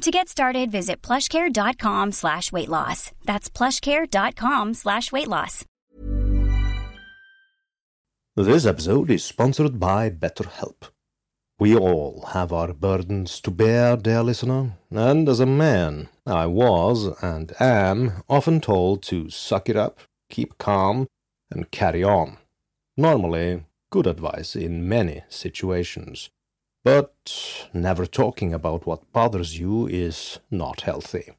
To 0.00 0.10
get 0.10 0.28
started, 0.28 0.70
visit 0.70 1.00
plushcare.com 1.02 2.12
slash 2.12 2.52
weight 2.52 2.68
loss. 2.68 3.12
That's 3.24 3.48
plushcare.com 3.48 4.74
slash 4.74 5.12
weight 5.12 5.28
loss. 5.28 5.64
This 8.36 8.66
episode 8.66 9.10
is 9.10 9.24
sponsored 9.24 9.78
by 9.78 10.10
BetterHelp. 10.10 10.90
We 11.60 11.76
all 11.76 12.26
have 12.32 12.52
our 12.52 12.72
burdens 12.72 13.40
to 13.42 13.52
bear, 13.52 13.96
dear 13.96 14.24
listener, 14.24 14.72
and 14.90 15.28
as 15.28 15.38
a 15.38 15.46
man, 15.46 16.08
I 16.26 16.46
was 16.46 17.06
and 17.22 17.52
am 17.60 18.24
often 18.28 18.60
told 18.60 19.04
to 19.04 19.30
suck 19.30 19.68
it 19.68 19.76
up, 19.76 20.00
keep 20.28 20.58
calm, 20.58 21.06
and 21.52 21.70
carry 21.70 22.02
on. 22.02 22.38
Normally, 22.96 23.64
good 23.92 24.08
advice 24.08 24.56
in 24.56 24.88
many 24.88 25.22
situations. 25.28 26.28
But 26.84 27.68
never 27.72 28.04
talking 28.04 28.52
about 28.52 28.86
what 28.86 29.10
bothers 29.10 29.58
you 29.58 29.86
is 29.86 30.38
not 30.50 30.82
healthy. 30.82 31.32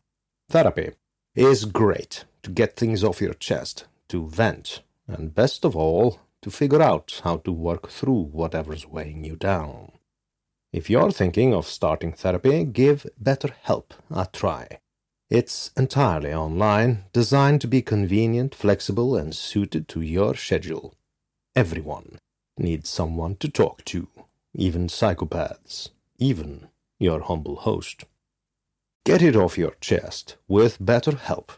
Therapy 0.49 0.93
is 1.35 1.65
great 1.65 2.25
to 2.41 2.49
get 2.49 2.75
things 2.75 3.03
off 3.03 3.21
your 3.21 3.35
chest, 3.35 3.85
to 4.09 4.27
vent, 4.27 4.81
and 5.07 5.35
best 5.35 5.63
of 5.63 5.75
all, 5.75 6.19
to 6.41 6.49
figure 6.49 6.81
out 6.81 7.21
how 7.23 7.37
to 7.37 7.51
work 7.51 7.89
through 7.89 8.23
whatever's 8.31 8.87
weighing 8.87 9.23
you 9.23 9.35
down. 9.35 9.91
If 10.73 10.89
you're 10.89 11.11
thinking 11.11 11.53
of 11.53 11.67
starting 11.67 12.11
therapy, 12.13 12.65
give 12.65 13.05
BetterHelp 13.21 13.91
a 14.09 14.27
try. 14.33 14.79
It's 15.29 15.71
entirely 15.77 16.33
online, 16.33 17.05
designed 17.13 17.61
to 17.61 17.67
be 17.67 17.81
convenient, 17.81 18.53
flexible, 18.53 19.15
and 19.15 19.35
suited 19.35 19.87
to 19.89 20.01
your 20.01 20.35
schedule. 20.35 20.95
Everyone 21.55 22.19
needs 22.57 22.89
someone 22.89 23.35
to 23.37 23.49
talk 23.49 23.85
to, 23.85 24.07
even 24.55 24.87
psychopaths, 24.87 25.89
even 26.17 26.67
your 26.99 27.21
humble 27.21 27.57
host. 27.57 28.05
Get 29.05 29.21
it 29.21 29.35
off 29.35 29.57
your 29.57 29.75
chest 29.81 30.37
with 30.47 30.79
BetterHelp. 30.79 31.49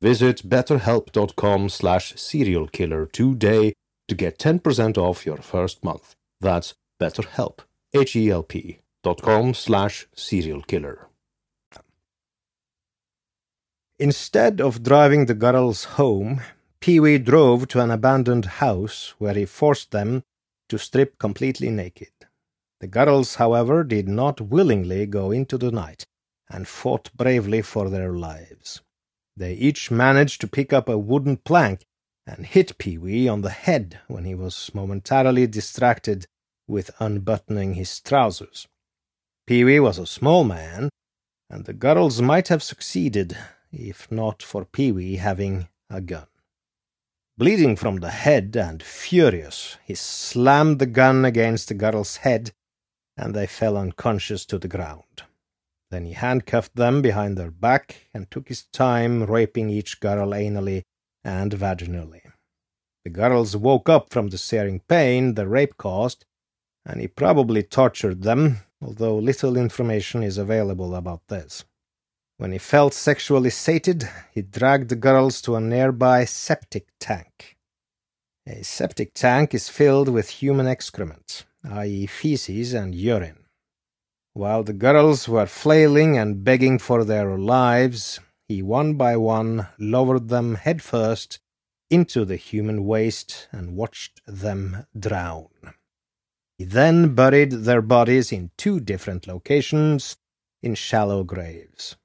Visit 0.00 0.48
betterhelp.com 0.48 1.68
slash 1.68 2.14
serialkiller 2.14 3.10
today 3.10 3.72
to 4.08 4.14
get 4.14 4.38
10% 4.38 4.98
off 4.98 5.26
your 5.26 5.38
first 5.38 5.82
month. 5.82 6.14
That's 6.40 6.74
BetterHelp, 7.00 7.60
H-E-L-P 7.94 8.80
dot 9.02 9.22
com 9.22 9.54
slash 9.54 10.06
serialkiller. 10.16 11.06
Instead 13.98 14.60
of 14.60 14.82
driving 14.82 15.26
the 15.26 15.34
girls 15.34 15.84
home, 15.84 16.40
Pee 16.80 17.00
Wee 17.00 17.18
drove 17.18 17.68
to 17.68 17.80
an 17.80 17.90
abandoned 17.90 18.46
house 18.60 19.14
where 19.18 19.34
he 19.34 19.46
forced 19.46 19.90
them 19.90 20.22
to 20.68 20.78
strip 20.78 21.18
completely 21.18 21.70
naked. 21.70 22.12
The 22.84 22.88
girls, 22.88 23.36
however, 23.36 23.82
did 23.82 24.08
not 24.08 24.42
willingly 24.42 25.06
go 25.06 25.30
into 25.30 25.56
the 25.56 25.70
night 25.70 26.04
and 26.50 26.68
fought 26.68 27.10
bravely 27.16 27.62
for 27.62 27.88
their 27.88 28.12
lives. 28.12 28.82
They 29.34 29.54
each 29.54 29.90
managed 29.90 30.42
to 30.42 30.46
pick 30.46 30.70
up 30.70 30.86
a 30.86 30.98
wooden 30.98 31.38
plank 31.38 31.86
and 32.26 32.44
hit 32.44 32.76
Pee 32.76 32.98
Wee 32.98 33.26
on 33.26 33.40
the 33.40 33.48
head 33.48 34.00
when 34.06 34.26
he 34.26 34.34
was 34.34 34.70
momentarily 34.74 35.46
distracted 35.46 36.26
with 36.68 36.90
unbuttoning 37.00 37.72
his 37.72 38.00
trousers. 38.00 38.68
Pee 39.46 39.64
Wee 39.64 39.80
was 39.80 39.96
a 39.96 40.06
small 40.06 40.44
man, 40.44 40.90
and 41.48 41.64
the 41.64 41.72
girls 41.72 42.20
might 42.20 42.48
have 42.48 42.62
succeeded 42.62 43.34
if 43.72 44.12
not 44.12 44.42
for 44.42 44.66
Pee 44.66 44.92
Wee 44.92 45.16
having 45.16 45.68
a 45.88 46.02
gun. 46.02 46.26
Bleeding 47.38 47.76
from 47.76 48.00
the 48.00 48.10
head 48.10 48.54
and 48.58 48.82
furious, 48.82 49.78
he 49.86 49.94
slammed 49.94 50.80
the 50.80 50.86
gun 50.86 51.24
against 51.24 51.68
the 51.68 51.74
girl's 51.74 52.18
head, 52.18 52.52
and 53.16 53.34
they 53.34 53.46
fell 53.46 53.76
unconscious 53.76 54.44
to 54.46 54.58
the 54.58 54.68
ground. 54.68 55.22
Then 55.90 56.04
he 56.06 56.12
handcuffed 56.12 56.74
them 56.74 57.02
behind 57.02 57.36
their 57.36 57.50
back 57.50 58.08
and 58.12 58.30
took 58.30 58.48
his 58.48 58.64
time 58.64 59.24
raping 59.24 59.70
each 59.70 60.00
girl 60.00 60.30
anally 60.30 60.82
and 61.22 61.52
vaginally. 61.52 62.22
The 63.04 63.10
girls 63.10 63.56
woke 63.56 63.88
up 63.88 64.10
from 64.10 64.28
the 64.28 64.38
searing 64.38 64.80
pain 64.80 65.34
the 65.34 65.46
rape 65.46 65.76
caused, 65.76 66.24
and 66.86 67.00
he 67.00 67.06
probably 67.06 67.62
tortured 67.62 68.22
them, 68.22 68.60
although 68.80 69.16
little 69.16 69.56
information 69.56 70.22
is 70.22 70.38
available 70.38 70.94
about 70.94 71.28
this. 71.28 71.64
When 72.36 72.50
he 72.50 72.58
felt 72.58 72.94
sexually 72.94 73.50
sated, 73.50 74.08
he 74.32 74.42
dragged 74.42 74.88
the 74.88 74.96
girls 74.96 75.40
to 75.42 75.54
a 75.54 75.60
nearby 75.60 76.24
septic 76.24 76.88
tank. 76.98 77.56
A 78.46 78.64
septic 78.64 79.14
tank 79.14 79.54
is 79.54 79.68
filled 79.68 80.08
with 80.08 80.28
human 80.30 80.66
excrement, 80.66 81.44
i.e., 81.64 82.06
feces 82.06 82.74
and 82.74 82.94
urine. 82.94 83.44
While 84.32 84.64
the 84.64 84.72
girls 84.72 85.28
were 85.28 85.46
flailing 85.46 86.18
and 86.18 86.44
begging 86.44 86.78
for 86.78 87.04
their 87.04 87.38
lives, 87.38 88.20
he 88.48 88.62
one 88.62 88.94
by 88.94 89.16
one 89.16 89.68
lowered 89.78 90.28
them 90.28 90.56
headfirst 90.56 91.38
into 91.90 92.24
the 92.24 92.36
human 92.36 92.84
waste 92.84 93.48
and 93.52 93.76
watched 93.76 94.20
them 94.26 94.86
drown. 94.98 95.48
He 96.58 96.64
then 96.64 97.14
buried 97.14 97.52
their 97.52 97.82
bodies 97.82 98.32
in 98.32 98.50
two 98.56 98.80
different 98.80 99.26
locations 99.26 100.16
in 100.62 100.74
shallow 100.74 101.24
graves. 101.24 101.96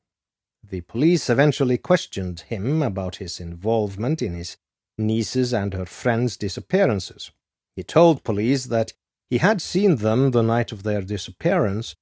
The 0.63 0.81
police 0.81 1.29
eventually 1.29 1.77
questioned 1.77 2.41
him 2.41 2.81
about 2.81 3.15
his 3.15 3.39
involvement 3.39 4.21
in 4.21 4.33
his 4.33 4.57
niece's 4.97 5.53
and 5.53 5.73
her 5.73 5.85
friend's 5.85 6.37
disappearances. 6.37 7.31
He 7.75 7.83
told 7.83 8.23
police 8.23 8.65
that 8.65 8.93
he 9.29 9.37
had 9.37 9.61
seen 9.61 9.97
them 9.97 10.31
the 10.31 10.41
night 10.41 10.71
of 10.71 10.83
their 10.83 11.01
disappearance, 11.01 11.95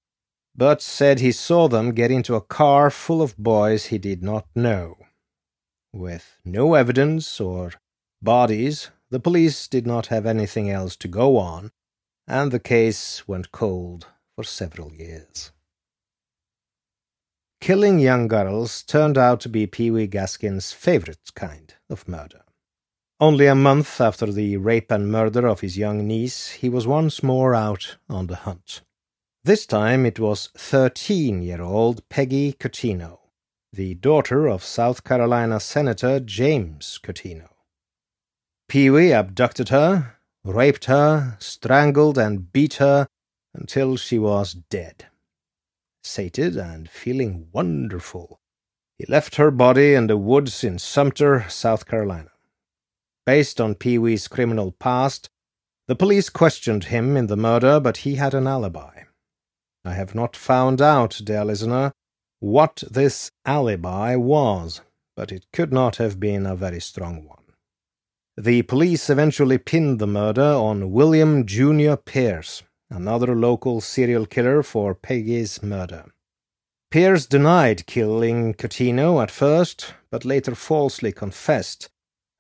but 0.55 0.81
said 0.81 1.19
he 1.19 1.31
saw 1.31 1.67
them 1.67 1.91
get 1.91 2.09
into 2.09 2.35
a 2.35 2.41
car 2.41 2.89
full 2.89 3.21
of 3.21 3.37
boys 3.37 3.87
he 3.87 3.97
did 3.97 4.23
not 4.23 4.47
know. 4.55 4.95
With 5.93 6.37
no 6.45 6.73
evidence 6.73 7.39
or 7.39 7.73
bodies, 8.21 8.89
the 9.09 9.19
police 9.19 9.67
did 9.67 9.85
not 9.85 10.07
have 10.07 10.25
anything 10.25 10.69
else 10.69 10.95
to 10.97 11.07
go 11.07 11.37
on, 11.37 11.71
and 12.27 12.51
the 12.51 12.59
case 12.59 13.27
went 13.27 13.51
cold 13.51 14.07
for 14.35 14.43
several 14.43 14.93
years. 14.93 15.51
Killing 17.59 17.99
young 17.99 18.27
girls 18.27 18.83
turned 18.83 19.17
out 19.17 19.39
to 19.41 19.49
be 19.49 19.65
Pee 19.65 19.91
Wee 19.91 20.07
Gaskin's 20.07 20.71
favorite 20.71 21.31
kind 21.35 21.73
of 21.89 22.07
murder. 22.07 22.43
Only 23.19 23.47
a 23.47 23.56
month 23.56 23.99
after 23.99 24.32
the 24.32 24.58
rape 24.58 24.91
and 24.91 25.12
murder 25.12 25.47
of 25.47 25.62
his 25.62 25.75
young 25.75 26.06
niece, 26.06 26.51
he 26.51 26.69
was 26.69 26.86
once 26.86 27.23
more 27.23 27.56
out 27.56 27.97
on 28.08 28.27
the 28.27 28.36
hunt. 28.36 28.82
This 29.43 29.65
time 29.65 30.06
it 30.06 30.19
was 30.19 30.49
13 30.56 31.41
year 31.41 31.60
old 31.60 32.08
Peggy 32.10 32.53
Cuttino, 32.53 33.17
the 33.73 33.95
daughter 33.95 34.45
of 34.45 34.63
South 34.63 35.03
Carolina 35.03 35.60
Senator 35.60 36.19
James 36.19 36.99
Cuttino. 37.01 37.49
Pee 38.69 38.91
Wee 38.91 39.12
abducted 39.12 39.69
her, 39.69 40.17
raped 40.43 40.86
her, 40.86 41.38
strangled, 41.39 42.19
and 42.19 42.51
beat 42.53 42.75
her 42.75 43.08
until 43.51 43.97
she 43.97 44.19
was 44.19 44.53
dead. 44.53 45.08
Sated 46.03 46.56
and 46.56 46.88
feeling 46.88 47.47
wonderful, 47.51 48.39
he 48.99 49.06
left 49.10 49.38
her 49.38 49.49
body 49.49 49.95
in 49.95 50.06
the 50.06 50.17
woods 50.17 50.63
in 50.63 50.77
Sumter, 50.77 51.45
South 51.49 51.88
Carolina. 51.88 52.30
Based 53.27 53.59
on 53.59 53.75
Pee 53.75 53.97
Wee's 53.97 54.29
criminal 54.29 54.71
past, 54.71 55.29
the 55.89 55.97
police 55.97 56.29
questioned 56.29 56.85
him 56.85 57.17
in 57.17 57.27
the 57.27 57.35
murder, 57.35 57.77
but 57.77 57.97
he 57.97 58.15
had 58.15 58.33
an 58.33 58.47
alibi. 58.47 59.01
I 59.83 59.95
have 59.95 60.15
not 60.15 60.37
found 60.37 60.81
out, 60.81 61.19
dear 61.21 61.43
listener, 61.43 61.91
what 62.39 62.85
this 62.89 63.29
alibi 63.45 64.15
was, 64.15 64.79
but 65.17 65.33
it 65.33 65.45
could 65.51 65.73
not 65.73 65.97
have 65.97 66.21
been 66.21 66.45
a 66.45 66.55
very 66.55 66.79
strong 66.79 67.25
one. 67.25 67.43
The 68.37 68.61
police 68.61 69.09
eventually 69.09 69.57
pinned 69.57 69.99
the 69.99 70.07
murder 70.07 70.53
on 70.53 70.93
William 70.93 71.45
Jr. 71.45 71.95
Pierce, 71.95 72.63
another 72.89 73.35
local 73.35 73.81
serial 73.81 74.25
killer 74.25 74.63
for 74.63 74.95
Peggy's 74.95 75.61
murder. 75.61 76.05
Pierce 76.91 77.25
denied 77.25 77.87
killing 77.87 78.53
Cuttino 78.53 79.21
at 79.21 79.31
first, 79.31 79.95
but 80.09 80.23
later 80.23 80.55
falsely 80.55 81.11
confessed 81.11 81.89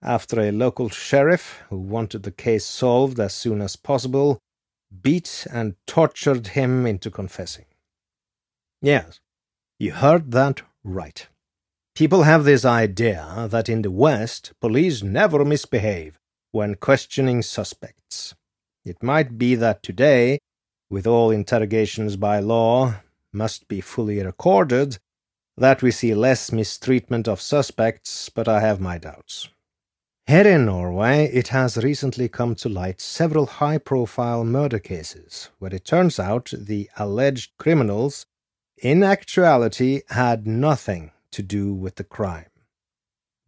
after 0.01 0.39
a 0.41 0.51
local 0.51 0.89
sheriff, 0.89 1.61
who 1.69 1.77
wanted 1.77 2.23
the 2.23 2.31
case 2.31 2.65
solved 2.65 3.19
as 3.19 3.33
soon 3.33 3.61
as 3.61 3.75
possible, 3.75 4.39
beat 5.01 5.45
and 5.51 5.75
tortured 5.85 6.47
him 6.47 6.85
into 6.85 7.09
confessing. 7.09 7.65
Yes, 8.81 9.19
you 9.79 9.91
heard 9.91 10.31
that 10.31 10.61
right. 10.83 11.27
People 11.95 12.23
have 12.23 12.43
this 12.43 12.63
idea 12.63 13.47
that 13.49 13.67
in 13.67 13.81
the 13.81 13.91
West, 13.91 14.53
police 14.61 15.01
never 15.01 15.43
misbehave 15.43 16.19
when 16.51 16.75
questioning 16.75 17.41
suspects. 17.41 18.35
It 18.85 19.01
might 19.01 19.37
be 19.37 19.55
that 19.55 19.81
today, 19.83 20.39
with 20.89 21.07
all 21.07 21.31
interrogations 21.31 22.15
by 22.15 22.39
law 22.39 23.01
must 23.33 23.67
be 23.67 23.81
fully 23.81 24.23
recorded, 24.23 24.97
that 25.57 25.81
we 25.81 25.89
see 25.89 26.13
less 26.13 26.51
mistreatment 26.51 27.27
of 27.27 27.41
suspects, 27.41 28.29
but 28.29 28.47
I 28.47 28.59
have 28.59 28.79
my 28.79 28.97
doubts. 28.99 29.49
Here 30.29 30.45
in 30.45 30.65
Norway, 30.65 31.27
it 31.31 31.47
has 31.49 31.77
recently 31.77 32.27
come 32.27 32.53
to 32.55 32.67
light 32.67 32.99
several 32.99 33.45
high 33.45 33.77
profile 33.77 34.43
murder 34.43 34.77
cases 34.77 35.51
where 35.57 35.73
it 35.73 35.85
turns 35.85 36.19
out 36.19 36.51
the 36.53 36.89
alleged 36.97 37.51
criminals, 37.57 38.25
in 38.75 39.03
actuality, 39.03 40.01
had 40.09 40.45
nothing 40.45 41.11
to 41.31 41.41
do 41.41 41.73
with 41.73 41.95
the 41.95 42.03
crime. 42.03 42.49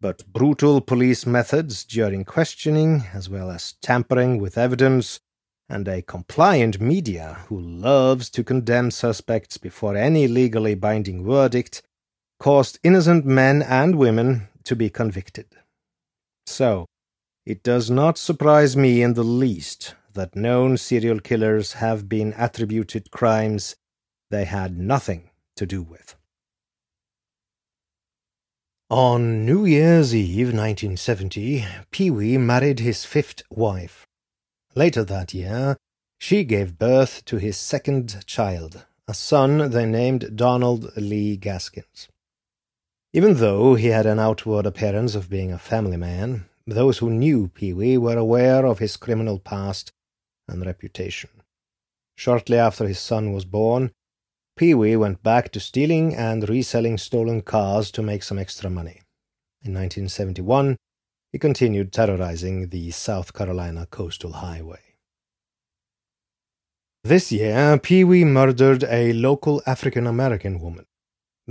But 0.00 0.32
brutal 0.32 0.80
police 0.80 1.26
methods 1.26 1.84
during 1.84 2.24
questioning, 2.24 3.04
as 3.12 3.28
well 3.28 3.50
as 3.50 3.74
tampering 3.82 4.38
with 4.38 4.56
evidence, 4.56 5.20
and 5.68 5.86
a 5.86 6.00
compliant 6.00 6.80
media 6.80 7.40
who 7.48 7.60
loves 7.60 8.30
to 8.30 8.42
condemn 8.42 8.90
suspects 8.90 9.58
before 9.58 9.96
any 9.96 10.26
legally 10.26 10.74
binding 10.74 11.26
verdict, 11.26 11.82
caused 12.38 12.78
innocent 12.82 13.26
men 13.26 13.60
and 13.60 13.96
women 13.96 14.48
to 14.64 14.74
be 14.74 14.88
convicted. 14.88 15.44
So, 16.50 16.86
it 17.46 17.62
does 17.62 17.90
not 17.90 18.18
surprise 18.18 18.76
me 18.76 19.02
in 19.02 19.14
the 19.14 19.22
least 19.22 19.94
that 20.14 20.34
known 20.34 20.76
serial 20.76 21.20
killers 21.20 21.74
have 21.74 22.08
been 22.08 22.34
attributed 22.36 23.12
crimes 23.12 23.76
they 24.30 24.44
had 24.44 24.76
nothing 24.76 25.30
to 25.56 25.64
do 25.64 25.80
with. 25.82 26.16
On 28.90 29.46
New 29.46 29.64
Year's 29.64 30.12
Eve 30.12 30.48
1970, 30.48 31.64
Pee 31.92 32.10
Wee 32.10 32.36
married 32.36 32.80
his 32.80 33.04
fifth 33.04 33.42
wife, 33.48 34.08
Later 34.74 35.04
that 35.04 35.32
year, 35.32 35.76
she 36.18 36.44
gave 36.44 36.78
birth 36.78 37.24
to 37.26 37.38
his 37.38 37.56
second 37.56 38.24
child, 38.26 38.86
a 39.08 39.14
son 39.14 39.70
they 39.70 39.86
named 39.86 40.36
Donald 40.36 40.96
Lee 40.96 41.36
Gaskins. 41.36 42.08
Even 43.12 43.34
though 43.34 43.74
he 43.74 43.88
had 43.88 44.06
an 44.06 44.20
outward 44.20 44.66
appearance 44.66 45.16
of 45.16 45.28
being 45.28 45.52
a 45.52 45.58
family 45.58 45.96
man, 45.96 46.46
those 46.64 46.98
who 46.98 47.10
knew 47.10 47.48
Pee 47.48 47.72
Wee 47.72 47.98
were 47.98 48.16
aware 48.16 48.64
of 48.64 48.78
his 48.78 48.96
criminal 48.96 49.40
past 49.40 49.90
and 50.46 50.64
reputation. 50.64 51.30
Shortly 52.14 52.56
after 52.56 52.86
his 52.86 53.00
son 53.00 53.32
was 53.32 53.44
born, 53.44 53.90
Pee 54.56 54.74
Wee 54.74 54.94
went 54.94 55.24
back 55.24 55.50
to 55.52 55.58
stealing 55.58 56.14
and 56.14 56.48
reselling 56.48 56.98
stolen 56.98 57.42
cars 57.42 57.90
to 57.92 58.02
make 58.02 58.22
some 58.22 58.38
extra 58.38 58.70
money. 58.70 59.00
In 59.62 59.74
1971, 59.74 60.76
he 61.32 61.38
continued 61.38 61.92
terrorizing 61.92 62.68
the 62.68 62.92
South 62.92 63.32
Carolina 63.32 63.86
Coastal 63.90 64.34
Highway. 64.34 64.80
This 67.02 67.32
year, 67.32 67.76
Pee 67.78 68.04
Wee 68.04 68.24
murdered 68.24 68.84
a 68.84 69.12
local 69.14 69.62
African 69.66 70.06
American 70.06 70.60
woman. 70.60 70.86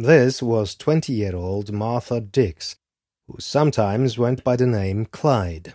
This 0.01 0.41
was 0.41 0.75
20 0.75 1.11
year 1.11 1.35
old 1.35 1.73
Martha 1.73 2.21
Dicks, 2.21 2.77
who 3.27 3.35
sometimes 3.41 4.17
went 4.17 4.45
by 4.45 4.55
the 4.55 4.65
name 4.65 5.05
Clyde. 5.05 5.73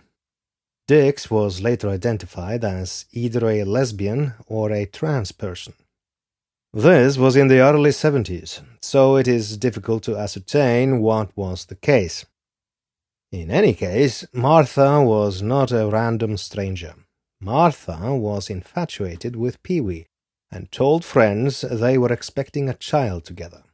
Dicks 0.87 1.29
was 1.29 1.61
later 1.61 1.89
identified 1.89 2.63
as 2.63 3.05
either 3.11 3.47
a 3.47 3.63
lesbian 3.65 4.33
or 4.47 4.71
a 4.71 4.87
trans 4.87 5.31
person. 5.31 5.75
This 6.73 7.19
was 7.19 7.35
in 7.35 7.49
the 7.49 7.59
early 7.59 7.91
70s, 7.91 8.63
so 8.81 9.15
it 9.15 9.27
is 9.27 9.57
difficult 9.57 10.01
to 10.05 10.17
ascertain 10.17 11.01
what 11.01 11.29
was 11.37 11.65
the 11.65 11.75
case. 11.75 12.25
In 13.31 13.51
any 13.51 13.75
case, 13.75 14.25
Martha 14.33 15.03
was 15.03 15.43
not 15.43 15.71
a 15.71 15.87
random 15.87 16.37
stranger. 16.37 16.95
Martha 17.39 18.15
was 18.15 18.49
infatuated 18.49 19.35
with 19.35 19.61
Pee 19.61 19.81
Wee 19.81 20.07
and 20.51 20.71
told 20.71 21.05
friends 21.05 21.61
they 21.61 21.95
were 21.95 22.11
expecting 22.11 22.67
a 22.67 22.73
child 22.73 23.23
together. 23.23 23.64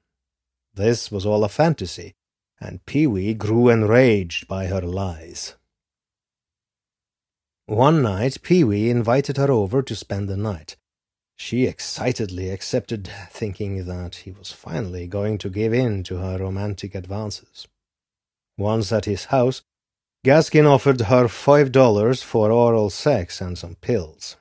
This 0.74 1.12
was 1.12 1.26
all 1.26 1.44
a 1.44 1.50
fantasy, 1.50 2.16
and 2.60 2.86
Pee 2.86 3.08
Wee 3.08 3.34
grew 3.34 3.70
enraged 3.70 4.48
by 4.48 4.68
her 4.68 4.82
lies. 4.82 5.56
One 7.66 8.02
night, 8.02 8.42
Pee 8.42 8.64
Wee 8.64 8.90
invited 8.90 9.38
her 9.38 9.52
over 9.52 9.82
to 9.82 9.96
spend 9.96 10.30
the 10.30 10.38
night. 10.38 10.78
She 11.36 11.66
excitedly 11.66 12.50
accepted, 12.50 13.10
thinking 13.32 13.86
that 13.86 14.16
he 14.16 14.32
was 14.32 14.52
finally 14.52 15.08
going 15.08 15.38
to 15.40 15.50
give 15.50 15.74
in 15.74 16.04
to 16.04 16.18
her 16.18 16.38
romantic 16.38 16.96
advances. 16.96 17.68
Once 18.58 18.92
at 18.92 19.06
his 19.06 19.26
house, 19.26 19.64
Gaskin 20.24 20.68
offered 20.68 21.02
her 21.02 21.28
five 21.28 21.72
dollars 21.72 22.22
for 22.22 22.52
oral 22.52 22.92
sex 22.92 23.42
and 23.42 23.58
some 23.58 23.76
pills. 23.76 24.38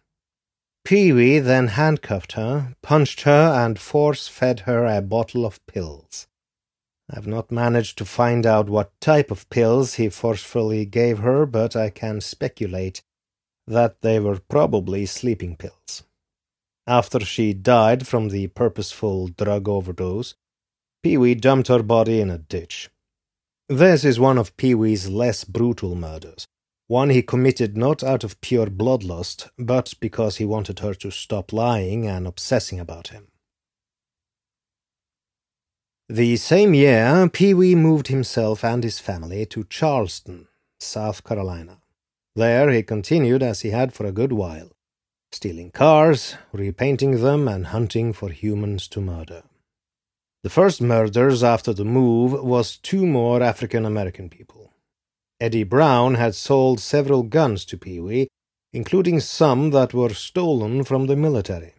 Pee 0.90 1.12
Wee 1.12 1.38
then 1.38 1.68
handcuffed 1.68 2.33
her, 2.33 2.74
punched 2.83 3.20
her, 3.20 3.55
and 3.64 3.79
force 3.79 4.26
fed 4.26 4.59
her 4.66 4.87
a 4.87 5.00
bottle 5.00 5.46
of 5.46 5.64
pills. 5.66 6.26
I've 7.09 7.29
not 7.29 7.53
managed 7.53 7.96
to 7.98 8.05
find 8.05 8.44
out 8.44 8.68
what 8.68 9.00
type 9.00 9.31
of 9.31 9.48
pills 9.50 9.94
he 9.94 10.09
forcefully 10.09 10.85
gave 10.85 11.20
her, 11.20 11.46
but 11.46 11.76
I 11.76 11.90
can 11.90 12.20
speculate 12.20 13.05
that 13.68 14.00
they 14.00 14.18
were 14.18 14.40
probably 14.48 15.07
sleeping 15.07 15.55
pills. 15.55 16.03
After 16.88 17.20
she 17.20 17.53
died 17.53 18.09
from 18.09 18.31
the 18.31 18.48
purposeful 18.48 19.29
drug 19.29 19.68
overdose, 19.68 20.35
Pee 21.05 21.16
Wee 21.16 21.37
dumped 21.37 21.68
her 21.68 21.85
body 21.85 22.20
in 22.20 22.31
a 22.31 22.38
ditch. 22.38 22.90
This 23.68 24.05
is 24.05 24.18
one 24.18 24.38
of 24.38 24.57
Pee 24.57 24.74
Wee's 24.74 25.09
less 25.09 25.44
brutal 25.44 25.94
murders, 25.94 26.48
one 26.90 27.11
he 27.11 27.22
committed 27.22 27.76
not 27.76 28.03
out 28.03 28.24
of 28.24 28.40
pure 28.40 28.66
bloodlust, 28.66 29.48
but 29.57 29.94
because 30.00 30.38
he 30.38 30.44
wanted 30.44 30.81
her 30.81 30.92
to 30.92 31.09
stop 31.09 31.53
lying 31.53 32.05
and 32.05 32.26
obsessing 32.26 32.81
about 32.81 33.09
him. 33.09 33.29
The 36.09 36.37
same 36.37 36.74
year, 36.74 37.31
Pee 37.33 37.55
Wee 37.55 37.76
moved 37.76 38.09
himself 38.09 38.64
and 38.64 38.83
his 38.83 38.98
family 38.98 39.46
to 39.46 39.62
Charleston, 39.70 40.48
South 40.81 41.22
Carolina. 41.22 41.79
There 42.35 42.68
he 42.70 42.83
continued 42.83 43.44
as 43.44 43.61
he 43.61 43.70
had 43.70 43.92
for 43.92 44.05
a 44.05 44.11
good 44.20 44.33
while, 44.33 44.72
stealing 45.31 45.70
cars, 45.70 46.35
repainting 46.53 47.22
them, 47.22 47.46
and 47.46 47.68
hunting 47.68 48.12
for 48.12 48.31
humans 48.31 48.88
to 48.88 49.00
murder. 49.00 49.44
The 50.42 50.50
first 50.50 50.83
murders 50.83 51.44
after 51.44 51.72
the 51.72 51.85
move 51.85 52.33
was 52.33 52.79
two 52.79 53.07
more 53.07 53.44
African 53.44 53.87
American 53.87 54.29
people. 54.29 54.69
Eddie 55.40 55.64
Brown 55.64 56.14
had 56.14 56.35
sold 56.35 56.81
several 56.81 57.22
guns 57.22 57.64
to 57.64 57.79
Pee 57.79 57.98
Wee, 57.98 58.29
including 58.72 59.20
some 59.20 59.70
that 59.70 59.94
were 59.94 60.12
stolen 60.14 60.85
from 60.85 61.07
the 61.07 61.16
military. 61.16 61.74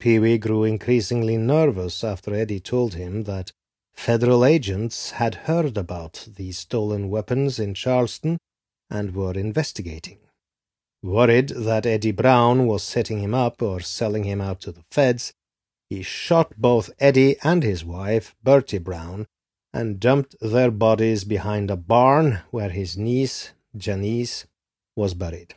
Pee 0.00 0.18
Wee 0.18 0.38
grew 0.38 0.64
increasingly 0.64 1.36
nervous 1.36 2.02
after 2.02 2.34
Eddie 2.34 2.58
told 2.58 2.94
him 2.94 3.22
that 3.24 3.52
federal 3.94 4.44
agents 4.44 5.12
had 5.12 5.46
heard 5.46 5.76
about 5.76 6.26
these 6.36 6.58
stolen 6.58 7.10
weapons 7.10 7.58
in 7.58 7.74
Charleston 7.74 8.38
and 8.90 9.14
were 9.14 9.34
investigating. 9.34 10.18
Worried 11.02 11.50
that 11.50 11.86
Eddie 11.86 12.12
Brown 12.12 12.66
was 12.66 12.82
setting 12.82 13.20
him 13.20 13.34
up 13.34 13.62
or 13.62 13.80
selling 13.80 14.24
him 14.24 14.40
out 14.40 14.60
to 14.62 14.72
the 14.72 14.84
feds, 14.90 15.32
he 15.88 16.02
shot 16.02 16.54
both 16.56 16.90
Eddie 16.98 17.36
and 17.42 17.62
his 17.62 17.84
wife, 17.84 18.34
Bertie 18.42 18.78
Brown, 18.78 19.26
and 19.72 20.00
dumped 20.00 20.34
their 20.40 20.70
bodies 20.70 21.24
behind 21.24 21.70
a 21.70 21.76
barn 21.76 22.40
where 22.50 22.70
his 22.70 22.96
niece, 22.96 23.52
Janice, 23.76 24.46
was 24.96 25.14
buried. 25.14 25.54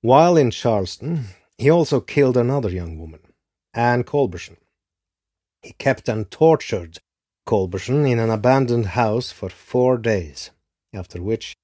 While 0.00 0.36
in 0.36 0.50
Charleston, 0.50 1.26
he 1.58 1.70
also 1.70 2.00
killed 2.00 2.36
another 2.36 2.70
young 2.70 2.98
woman, 2.98 3.20
Anne 3.74 4.04
Colberson. 4.04 4.56
He 5.62 5.72
kept 5.72 6.08
and 6.08 6.30
tortured 6.30 6.98
Colberson 7.46 8.08
in 8.08 8.18
an 8.18 8.30
abandoned 8.30 8.86
house 8.86 9.32
for 9.32 9.50
four 9.50 9.98
days, 9.98 10.50
after 10.92 11.22
which 11.22 11.54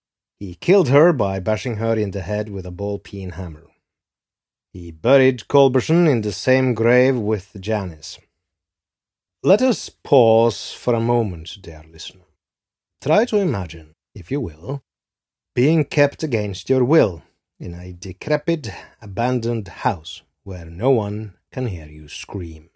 he 0.40 0.56
killed 0.56 0.88
her 0.88 1.12
by 1.12 1.38
bashing 1.40 1.76
her 1.76 1.94
in 1.94 2.10
the 2.10 2.22
head 2.22 2.48
with 2.48 2.66
a 2.66 2.70
ball 2.70 2.98
peen 2.98 3.30
hammer. 3.30 3.66
He 4.72 4.90
buried 4.90 5.46
Colberson 5.46 6.08
in 6.08 6.22
the 6.22 6.32
same 6.32 6.74
grave 6.74 7.16
with 7.16 7.56
Janice. 7.60 8.18
Let 9.46 9.60
us 9.60 9.90
pause 9.90 10.72
for 10.72 10.94
a 10.94 11.00
moment, 11.00 11.58
dear 11.60 11.84
listener. 11.92 12.24
Try 13.02 13.26
to 13.26 13.36
imagine, 13.36 13.94
if 14.14 14.30
you 14.30 14.40
will, 14.40 14.82
being 15.54 15.84
kept 15.84 16.22
against 16.22 16.70
your 16.70 16.82
will 16.82 17.22
in 17.60 17.74
a 17.74 17.92
decrepit, 17.92 18.70
abandoned 19.02 19.68
house 19.68 20.22
where 20.44 20.64
no 20.64 20.92
one 20.92 21.34
can 21.52 21.66
hear 21.66 21.84
you 21.84 22.08
scream. 22.08 22.70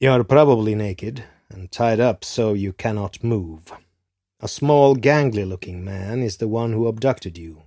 You 0.00 0.10
are 0.10 0.24
probably 0.24 0.74
naked 0.74 1.22
and 1.48 1.70
tied 1.70 2.00
up 2.00 2.24
so 2.24 2.52
you 2.52 2.72
cannot 2.72 3.22
move. 3.22 3.70
A 4.40 4.48
small, 4.48 4.96
gangly 4.96 5.48
looking 5.48 5.84
man 5.84 6.20
is 6.20 6.38
the 6.38 6.48
one 6.48 6.72
who 6.72 6.88
abducted 6.88 7.38
you, 7.38 7.62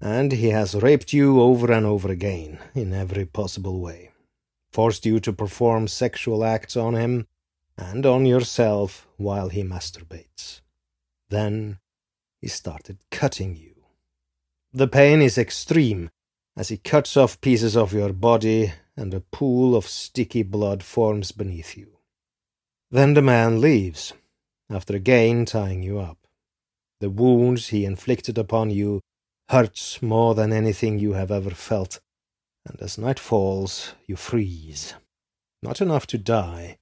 and 0.00 0.32
he 0.32 0.48
has 0.48 0.74
raped 0.74 1.12
you 1.12 1.42
over 1.42 1.70
and 1.70 1.84
over 1.84 2.10
again 2.10 2.60
in 2.74 2.94
every 2.94 3.26
possible 3.26 3.78
way, 3.78 4.10
forced 4.72 5.04
you 5.04 5.20
to 5.20 5.34
perform 5.34 5.86
sexual 5.86 6.46
acts 6.46 6.78
on 6.78 6.94
him 6.94 7.26
and 7.76 8.04
on 8.06 8.26
yourself 8.26 9.06
while 9.16 9.48
he 9.48 9.62
masturbates. 9.62 10.60
Then 11.28 11.78
he 12.40 12.48
started 12.48 12.98
cutting 13.10 13.56
you 13.56 13.72
the 14.74 14.88
pain 14.88 15.20
is 15.20 15.36
extreme 15.36 16.10
as 16.56 16.70
he 16.70 16.78
cuts 16.78 17.14
off 17.14 17.40
pieces 17.42 17.76
of 17.76 17.92
your 17.92 18.12
body 18.12 18.72
and 18.96 19.12
a 19.12 19.20
pool 19.20 19.76
of 19.76 19.86
sticky 19.86 20.42
blood 20.42 20.82
forms 20.82 21.30
beneath 21.30 21.76
you. 21.76 21.98
Then 22.90 23.12
the 23.12 23.20
man 23.20 23.60
leaves, 23.60 24.14
after 24.70 24.96
again 24.96 25.44
tying 25.44 25.82
you 25.82 25.98
up. 25.98 26.18
The 27.00 27.10
wounds 27.10 27.68
he 27.68 27.84
inflicted 27.84 28.38
upon 28.38 28.70
you 28.70 29.02
hurts 29.50 30.00
more 30.00 30.34
than 30.34 30.54
anything 30.54 30.98
you 30.98 31.12
have 31.12 31.30
ever 31.30 31.50
felt, 31.50 32.00
and 32.64 32.80
as 32.80 32.96
night 32.96 33.18
falls, 33.18 33.94
you 34.06 34.16
freeze. 34.16 34.94
Not 35.62 35.82
enough 35.82 36.06
to 36.08 36.18
die, 36.18 36.78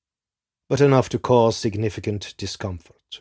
but 0.71 0.81
enough 0.81 1.09
to 1.09 1.19
cause 1.19 1.57
significant 1.57 2.33
discomfort. 2.39 3.21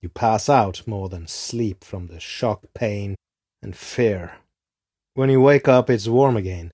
You 0.00 0.08
pass 0.08 0.48
out 0.48 0.86
more 0.86 1.08
than 1.08 1.26
sleep 1.26 1.82
from 1.82 2.06
the 2.06 2.20
shock 2.20 2.66
pain 2.74 3.16
and 3.60 3.76
fear. 3.76 4.36
When 5.14 5.28
you 5.28 5.40
wake 5.40 5.66
up, 5.66 5.90
it's 5.90 6.06
warm 6.06 6.36
again, 6.36 6.70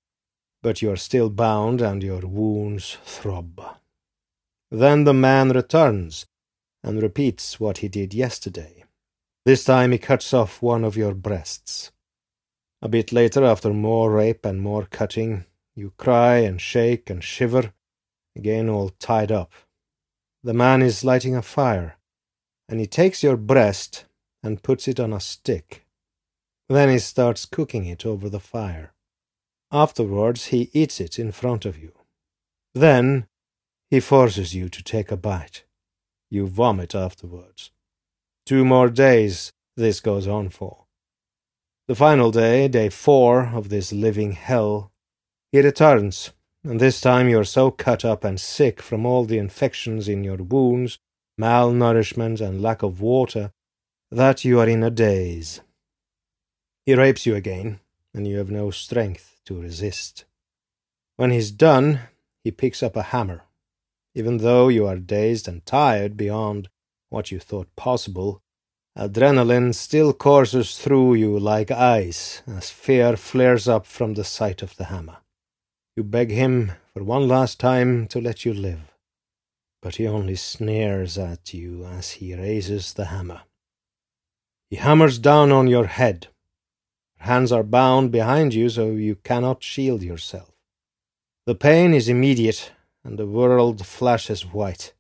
but 0.63 0.83
you 0.83 0.91
are 0.91 0.97
still 0.97 1.31
bound 1.31 1.81
and 1.81 2.03
your 2.03 2.21
wounds 2.21 2.99
throb. 3.07 3.59
Then 4.71 5.05
the 5.05 5.15
man 5.15 5.49
returns 5.49 6.27
and 6.85 7.03
repeats 7.03 7.59
what 7.59 7.79
he 7.79 7.89
did 7.89 8.13
yesterday. 8.13 8.85
This 9.47 9.65
time 9.65 9.93
he 9.93 9.99
cuts 9.99 10.35
off 10.35 10.61
one 10.61 10.85
of 10.85 10.95
your 10.95 11.15
breasts. 11.15 11.91
A 12.83 12.89
bit 12.89 13.13
later, 13.15 13.45
after 13.45 13.73
more 13.73 14.13
rape 14.13 14.45
and 14.45 14.61
more 14.61 14.85
cutting, 14.85 15.47
you 15.75 15.95
cry 15.97 16.39
and 16.39 16.61
shake 16.61 17.09
and 17.09 17.25
shiver, 17.25 17.73
again 18.37 18.69
all 18.69 18.91
tied 18.99 19.33
up. 19.33 19.53
The 20.45 20.55
man 20.55 20.83
is 20.83 21.05
lighting 21.05 21.37
a 21.37 21.43
fire, 21.43 21.99
and 22.69 22.81
he 22.81 22.87
takes 22.87 23.23
your 23.23 23.37
breast 23.37 24.07
and 24.43 24.63
puts 24.63 24.89
it 24.89 24.99
on 24.99 25.13
a 25.13 25.21
stick. 25.21 25.87
Then 26.69 26.89
he 26.89 26.99
starts 26.99 27.45
cooking 27.45 27.87
it 27.87 28.05
over 28.05 28.29
the 28.29 28.41
fire. 28.41 28.93
Afterwards, 29.71 30.47
he 30.47 30.71
eats 30.73 31.01
it 31.01 31.19
in 31.19 31.31
front 31.31 31.65
of 31.65 31.79
you. 31.79 31.93
Then 32.75 33.27
he 33.91 34.01
forces 34.01 34.55
you 34.55 34.69
to 34.69 34.83
take 34.83 35.13
a 35.13 35.17
bite. 35.17 35.65
You 36.31 36.47
vomit 36.47 36.95
afterwards. 36.95 37.71
Two 38.45 38.65
more 38.65 38.89
days 38.89 39.53
this 39.77 40.01
goes 40.01 40.27
on 40.27 40.49
for. 40.49 40.87
The 41.89 41.95
final 41.95 42.31
day, 42.31 42.69
day 42.69 42.89
four 42.89 43.47
of 43.55 43.69
this 43.69 43.93
living 43.93 44.33
hell, 44.33 44.91
he 45.53 45.61
returns, 45.61 46.33
and 46.65 46.81
this 46.81 47.01
time 47.01 47.29
you 47.29 47.39
are 47.39 47.45
so 47.45 47.71
cut 47.71 48.05
up 48.05 48.23
and 48.25 48.41
sick 48.41 48.81
from 48.81 49.05
all 49.05 49.25
the 49.25 49.39
infections 49.39 50.09
in 50.09 50.23
your 50.23 50.37
wounds, 50.37 50.99
malnourishment, 51.41 52.41
and 52.41 52.63
lack 52.63 52.83
of 52.83 53.01
water, 53.01 53.53
that 54.11 54.45
you 54.45 54.61
are 54.61 54.69
in 54.69 54.83
a 54.83 54.91
daze. 54.91 55.61
He 56.87 56.95
rapes 56.95 57.27
you 57.27 57.35
again, 57.35 57.81
and 58.15 58.29
you 58.29 58.39
have 58.39 58.51
no 58.51 58.71
strength 58.71 59.41
to 59.47 59.61
resist. 59.61 60.25
When 61.17 61.31
he's 61.31 61.51
done, 61.51 62.01
he 62.45 62.51
picks 62.51 62.83
up 62.83 62.97
a 62.97 63.03
hammer. 63.03 63.43
Even 64.15 64.39
though 64.39 64.69
you 64.69 64.87
are 64.87 64.97
dazed 64.97 65.49
and 65.49 65.65
tired 65.65 66.17
beyond 66.17 66.69
what 67.09 67.31
you 67.31 67.41
thought 67.41 67.75
possible, 67.77 68.43
adrenaline 68.97 69.75
still 69.75 70.13
courses 70.13 70.79
through 70.79 71.15
you 71.15 71.39
like 71.39 71.71
ice 71.71 72.43
as 72.47 72.71
fear 72.71 73.17
flares 73.17 73.67
up 73.67 73.87
from 73.87 74.15
the 74.15 74.25
sight 74.25 74.63
of 74.63 74.77
the 74.77 74.85
hammer. 74.85 75.22
You 75.95 76.05
beg 76.05 76.31
him 76.31 76.73
for 76.95 77.05
one 77.05 77.29
last 77.29 77.61
time 77.61 78.07
to 78.09 78.21
let 78.21 78.47
you 78.47 78.55
live, 78.55 78.95
but 79.83 79.97
he 79.97 80.07
only 80.07 80.37
sneers 80.37 81.19
at 81.19 81.53
you 81.53 81.85
as 81.85 82.13
he 82.13 82.35
raises 82.35 82.95
the 82.95 83.07
hammer. 83.07 83.43
He 84.71 84.77
hammers 84.77 85.19
down 85.19 85.53
on 85.53 85.67
your 85.67 85.85
head 85.85 86.29
Your 87.19 87.27
hands 87.27 87.53
are 87.53 87.63
bound 87.63 88.11
behind 88.11 88.55
you 88.55 88.71
so 88.71 88.93
you 88.93 89.17
cannot 89.17 89.63
shield 89.63 90.03
yourself. 90.03 90.53
The 91.45 91.55
pain 91.55 91.93
is 91.93 92.09
immediate, 92.09 92.73
and 93.05 93.19
the 93.19 93.27
world 93.27 93.85
flashes 93.85 94.47
white. 94.47 94.95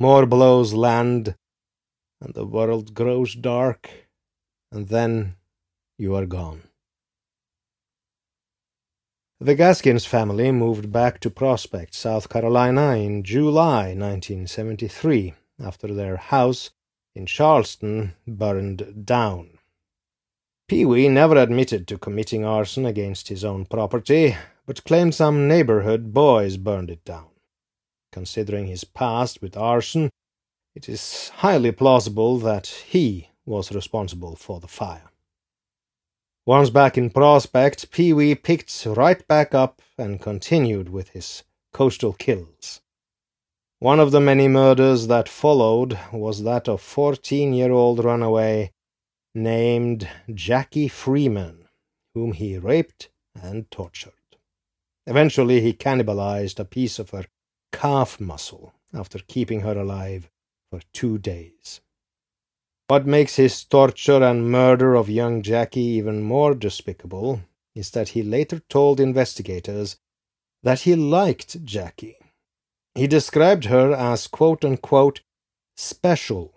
More 0.00 0.24
blows 0.24 0.72
land, 0.72 1.34
and 2.22 2.32
the 2.32 2.46
world 2.46 2.94
grows 2.94 3.34
dark, 3.34 4.08
and 4.70 4.88
then 4.88 5.36
you 5.98 6.14
are 6.14 6.26
gone. 6.26 6.62
The 9.42 9.56
Gaskins 9.56 10.06
family 10.06 10.52
moved 10.52 10.92
back 10.92 11.18
to 11.18 11.28
Prospect, 11.28 11.96
South 11.96 12.28
Carolina 12.28 12.94
in 12.94 13.24
July 13.24 13.86
1973 13.86 15.34
after 15.60 15.92
their 15.92 16.16
house 16.16 16.70
in 17.16 17.26
Charleston 17.26 18.14
burned 18.24 19.04
down. 19.04 19.58
Pee 20.68 20.84
Wee 20.84 21.08
never 21.08 21.34
admitted 21.34 21.88
to 21.88 21.98
committing 21.98 22.44
arson 22.44 22.86
against 22.86 23.26
his 23.26 23.44
own 23.44 23.64
property, 23.64 24.36
but 24.64 24.84
claimed 24.84 25.16
some 25.16 25.48
neighborhood 25.48 26.14
boys 26.14 26.56
burned 26.56 26.88
it 26.88 27.04
down. 27.04 27.30
Considering 28.12 28.68
his 28.68 28.84
past 28.84 29.42
with 29.42 29.56
arson, 29.56 30.10
it 30.76 30.88
is 30.88 31.30
highly 31.38 31.72
plausible 31.72 32.38
that 32.38 32.68
he 32.68 33.30
was 33.44 33.72
responsible 33.72 34.36
for 34.36 34.60
the 34.60 34.68
fire. 34.68 35.11
Once 36.44 36.70
back 36.70 36.98
in 36.98 37.08
Prospect, 37.08 37.92
Pee 37.92 38.12
Wee 38.12 38.34
picked 38.34 38.84
right 38.84 39.24
back 39.28 39.54
up 39.54 39.80
and 39.96 40.20
continued 40.20 40.88
with 40.88 41.10
his 41.10 41.44
coastal 41.72 42.12
kills. 42.12 42.80
One 43.78 44.00
of 44.00 44.10
the 44.10 44.20
many 44.20 44.48
murders 44.48 45.06
that 45.06 45.28
followed 45.28 45.96
was 46.12 46.42
that 46.42 46.68
of 46.68 46.80
fourteen 46.80 47.52
year 47.54 47.70
old 47.70 48.04
runaway 48.04 48.72
named 49.36 50.08
Jackie 50.34 50.88
Freeman, 50.88 51.68
whom 52.12 52.32
he 52.32 52.58
raped 52.58 53.08
and 53.40 53.70
tortured. 53.70 54.12
Eventually, 55.06 55.60
he 55.60 55.72
cannibalized 55.72 56.58
a 56.58 56.64
piece 56.64 56.98
of 56.98 57.10
her 57.10 57.26
calf 57.70 58.18
muscle 58.18 58.74
after 58.92 59.20
keeping 59.28 59.60
her 59.60 59.78
alive 59.78 60.28
for 60.72 60.80
two 60.92 61.18
days. 61.18 61.81
What 62.88 63.06
makes 63.06 63.36
his 63.36 63.64
torture 63.64 64.22
and 64.22 64.50
murder 64.50 64.94
of 64.94 65.08
young 65.08 65.42
Jackie 65.42 65.80
even 65.80 66.22
more 66.22 66.54
despicable 66.54 67.40
is 67.74 67.90
that 67.90 68.10
he 68.10 68.22
later 68.22 68.60
told 68.68 69.00
investigators 69.00 69.96
that 70.62 70.80
he 70.80 70.94
liked 70.94 71.64
Jackie. 71.64 72.16
He 72.94 73.06
described 73.06 73.66
her 73.66 73.94
as 73.94 74.26
quote 74.26 74.64
unquote 74.64 75.22
special. 75.76 76.54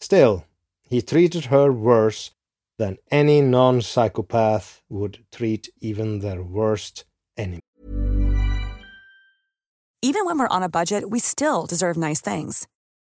Still, 0.00 0.44
he 0.88 1.00
treated 1.00 1.46
her 1.46 1.72
worse 1.72 2.32
than 2.78 2.98
any 3.10 3.40
non 3.40 3.80
psychopath 3.80 4.82
would 4.88 5.24
treat 5.32 5.68
even 5.80 6.18
their 6.20 6.42
worst 6.42 7.04
enemy. 7.36 7.60
Even 10.02 10.24
when 10.26 10.38
we're 10.38 10.48
on 10.48 10.62
a 10.62 10.68
budget, 10.68 11.08
we 11.10 11.18
still 11.18 11.66
deserve 11.66 11.96
nice 11.96 12.20
things. 12.20 12.66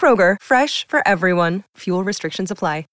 Kroger, 0.00 0.36
fresh 0.40 0.86
for 0.88 1.06
everyone. 1.06 1.64
Fuel 1.76 2.02
restrictions 2.02 2.50
apply. 2.50 2.84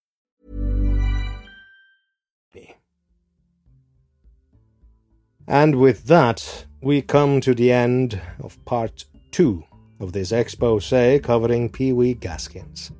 And 5.47 5.75
with 5.75 6.05
that, 6.07 6.65
we 6.81 7.01
come 7.01 7.39
to 7.41 7.55
the 7.55 7.71
end 7.71 8.21
of 8.43 8.63
part 8.65 9.05
two 9.31 9.63
of 9.99 10.11
this 10.11 10.31
expose 10.33 10.89
covering 11.23 11.69
Pee 11.69 11.93
Wee 11.93 12.13
Gaskins. 12.13 12.91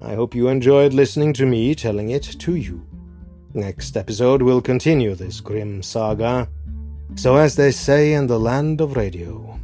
I 0.00 0.14
hope 0.14 0.34
you 0.34 0.48
enjoyed 0.48 0.92
listening 0.92 1.32
to 1.34 1.46
me 1.46 1.74
telling 1.74 2.10
it 2.10 2.22
to 2.22 2.54
you. 2.54 2.86
Next 3.54 3.96
episode 3.96 4.40
will 4.42 4.60
continue 4.60 5.14
this 5.14 5.40
grim 5.40 5.82
saga. 5.82 6.48
So, 7.16 7.36
as 7.36 7.56
they 7.56 7.72
say 7.72 8.14
in 8.14 8.26
the 8.26 8.38
land 8.38 8.80
of 8.80 8.96
radio, 8.96 9.58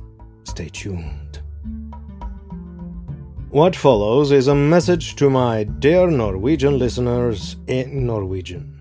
stay 0.45 0.69
tuned. 0.69 1.40
What 3.53 3.75
follows 3.75 4.31
is 4.31 4.47
a 4.47 4.55
message 4.55 5.17
to 5.17 5.29
my 5.29 5.65
dear 5.65 6.09
Norwegian 6.09 6.79
listeners 6.79 7.57
in 7.67 8.07
Norwegian. 8.07 8.79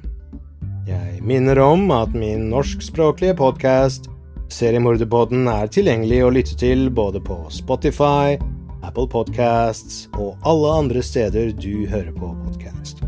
Jeg 0.85 1.23
minner 1.25 1.57
om 1.59 1.89
at 1.91 2.13
min 2.13 2.51
norskspråklige 2.51 3.33
podkast, 3.39 4.11
Seriemorderpodden, 4.53 5.47
er 5.49 5.71
tilgjengelig 5.73 6.19
å 6.21 6.29
lytte 6.35 6.57
til 6.61 6.91
både 6.93 7.17
på 7.17 7.39
Spotify, 7.49 8.37
Apple 8.85 9.07
Podcasts 9.09 10.03
og 10.19 10.37
alle 10.45 10.75
andre 10.83 11.01
steder 11.01 11.49
du 11.57 11.87
hører 11.89 12.13
på 12.13 12.29
podkast. 12.43 13.01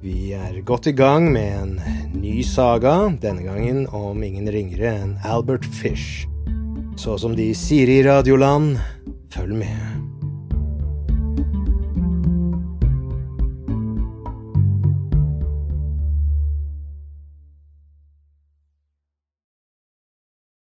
Vi 0.00 0.32
er 0.32 0.62
godt 0.64 0.88
i 0.88 0.96
gang 0.96 1.28
med 1.34 1.58
en 1.58 1.76
ny 2.16 2.38
saga, 2.40 3.12
denne 3.20 3.44
gangen 3.44 3.84
om 3.92 4.24
ingen 4.24 4.48
ringere 4.48 4.96
enn 4.96 5.12
Albert 5.28 5.68
Fish. 5.76 6.24
Så 6.96 7.20
som 7.20 7.36
de 7.36 7.50
sier 7.52 7.92
i 7.92 8.00
Radioland, 8.08 8.78
følg 9.28 9.60
med. 9.60 10.03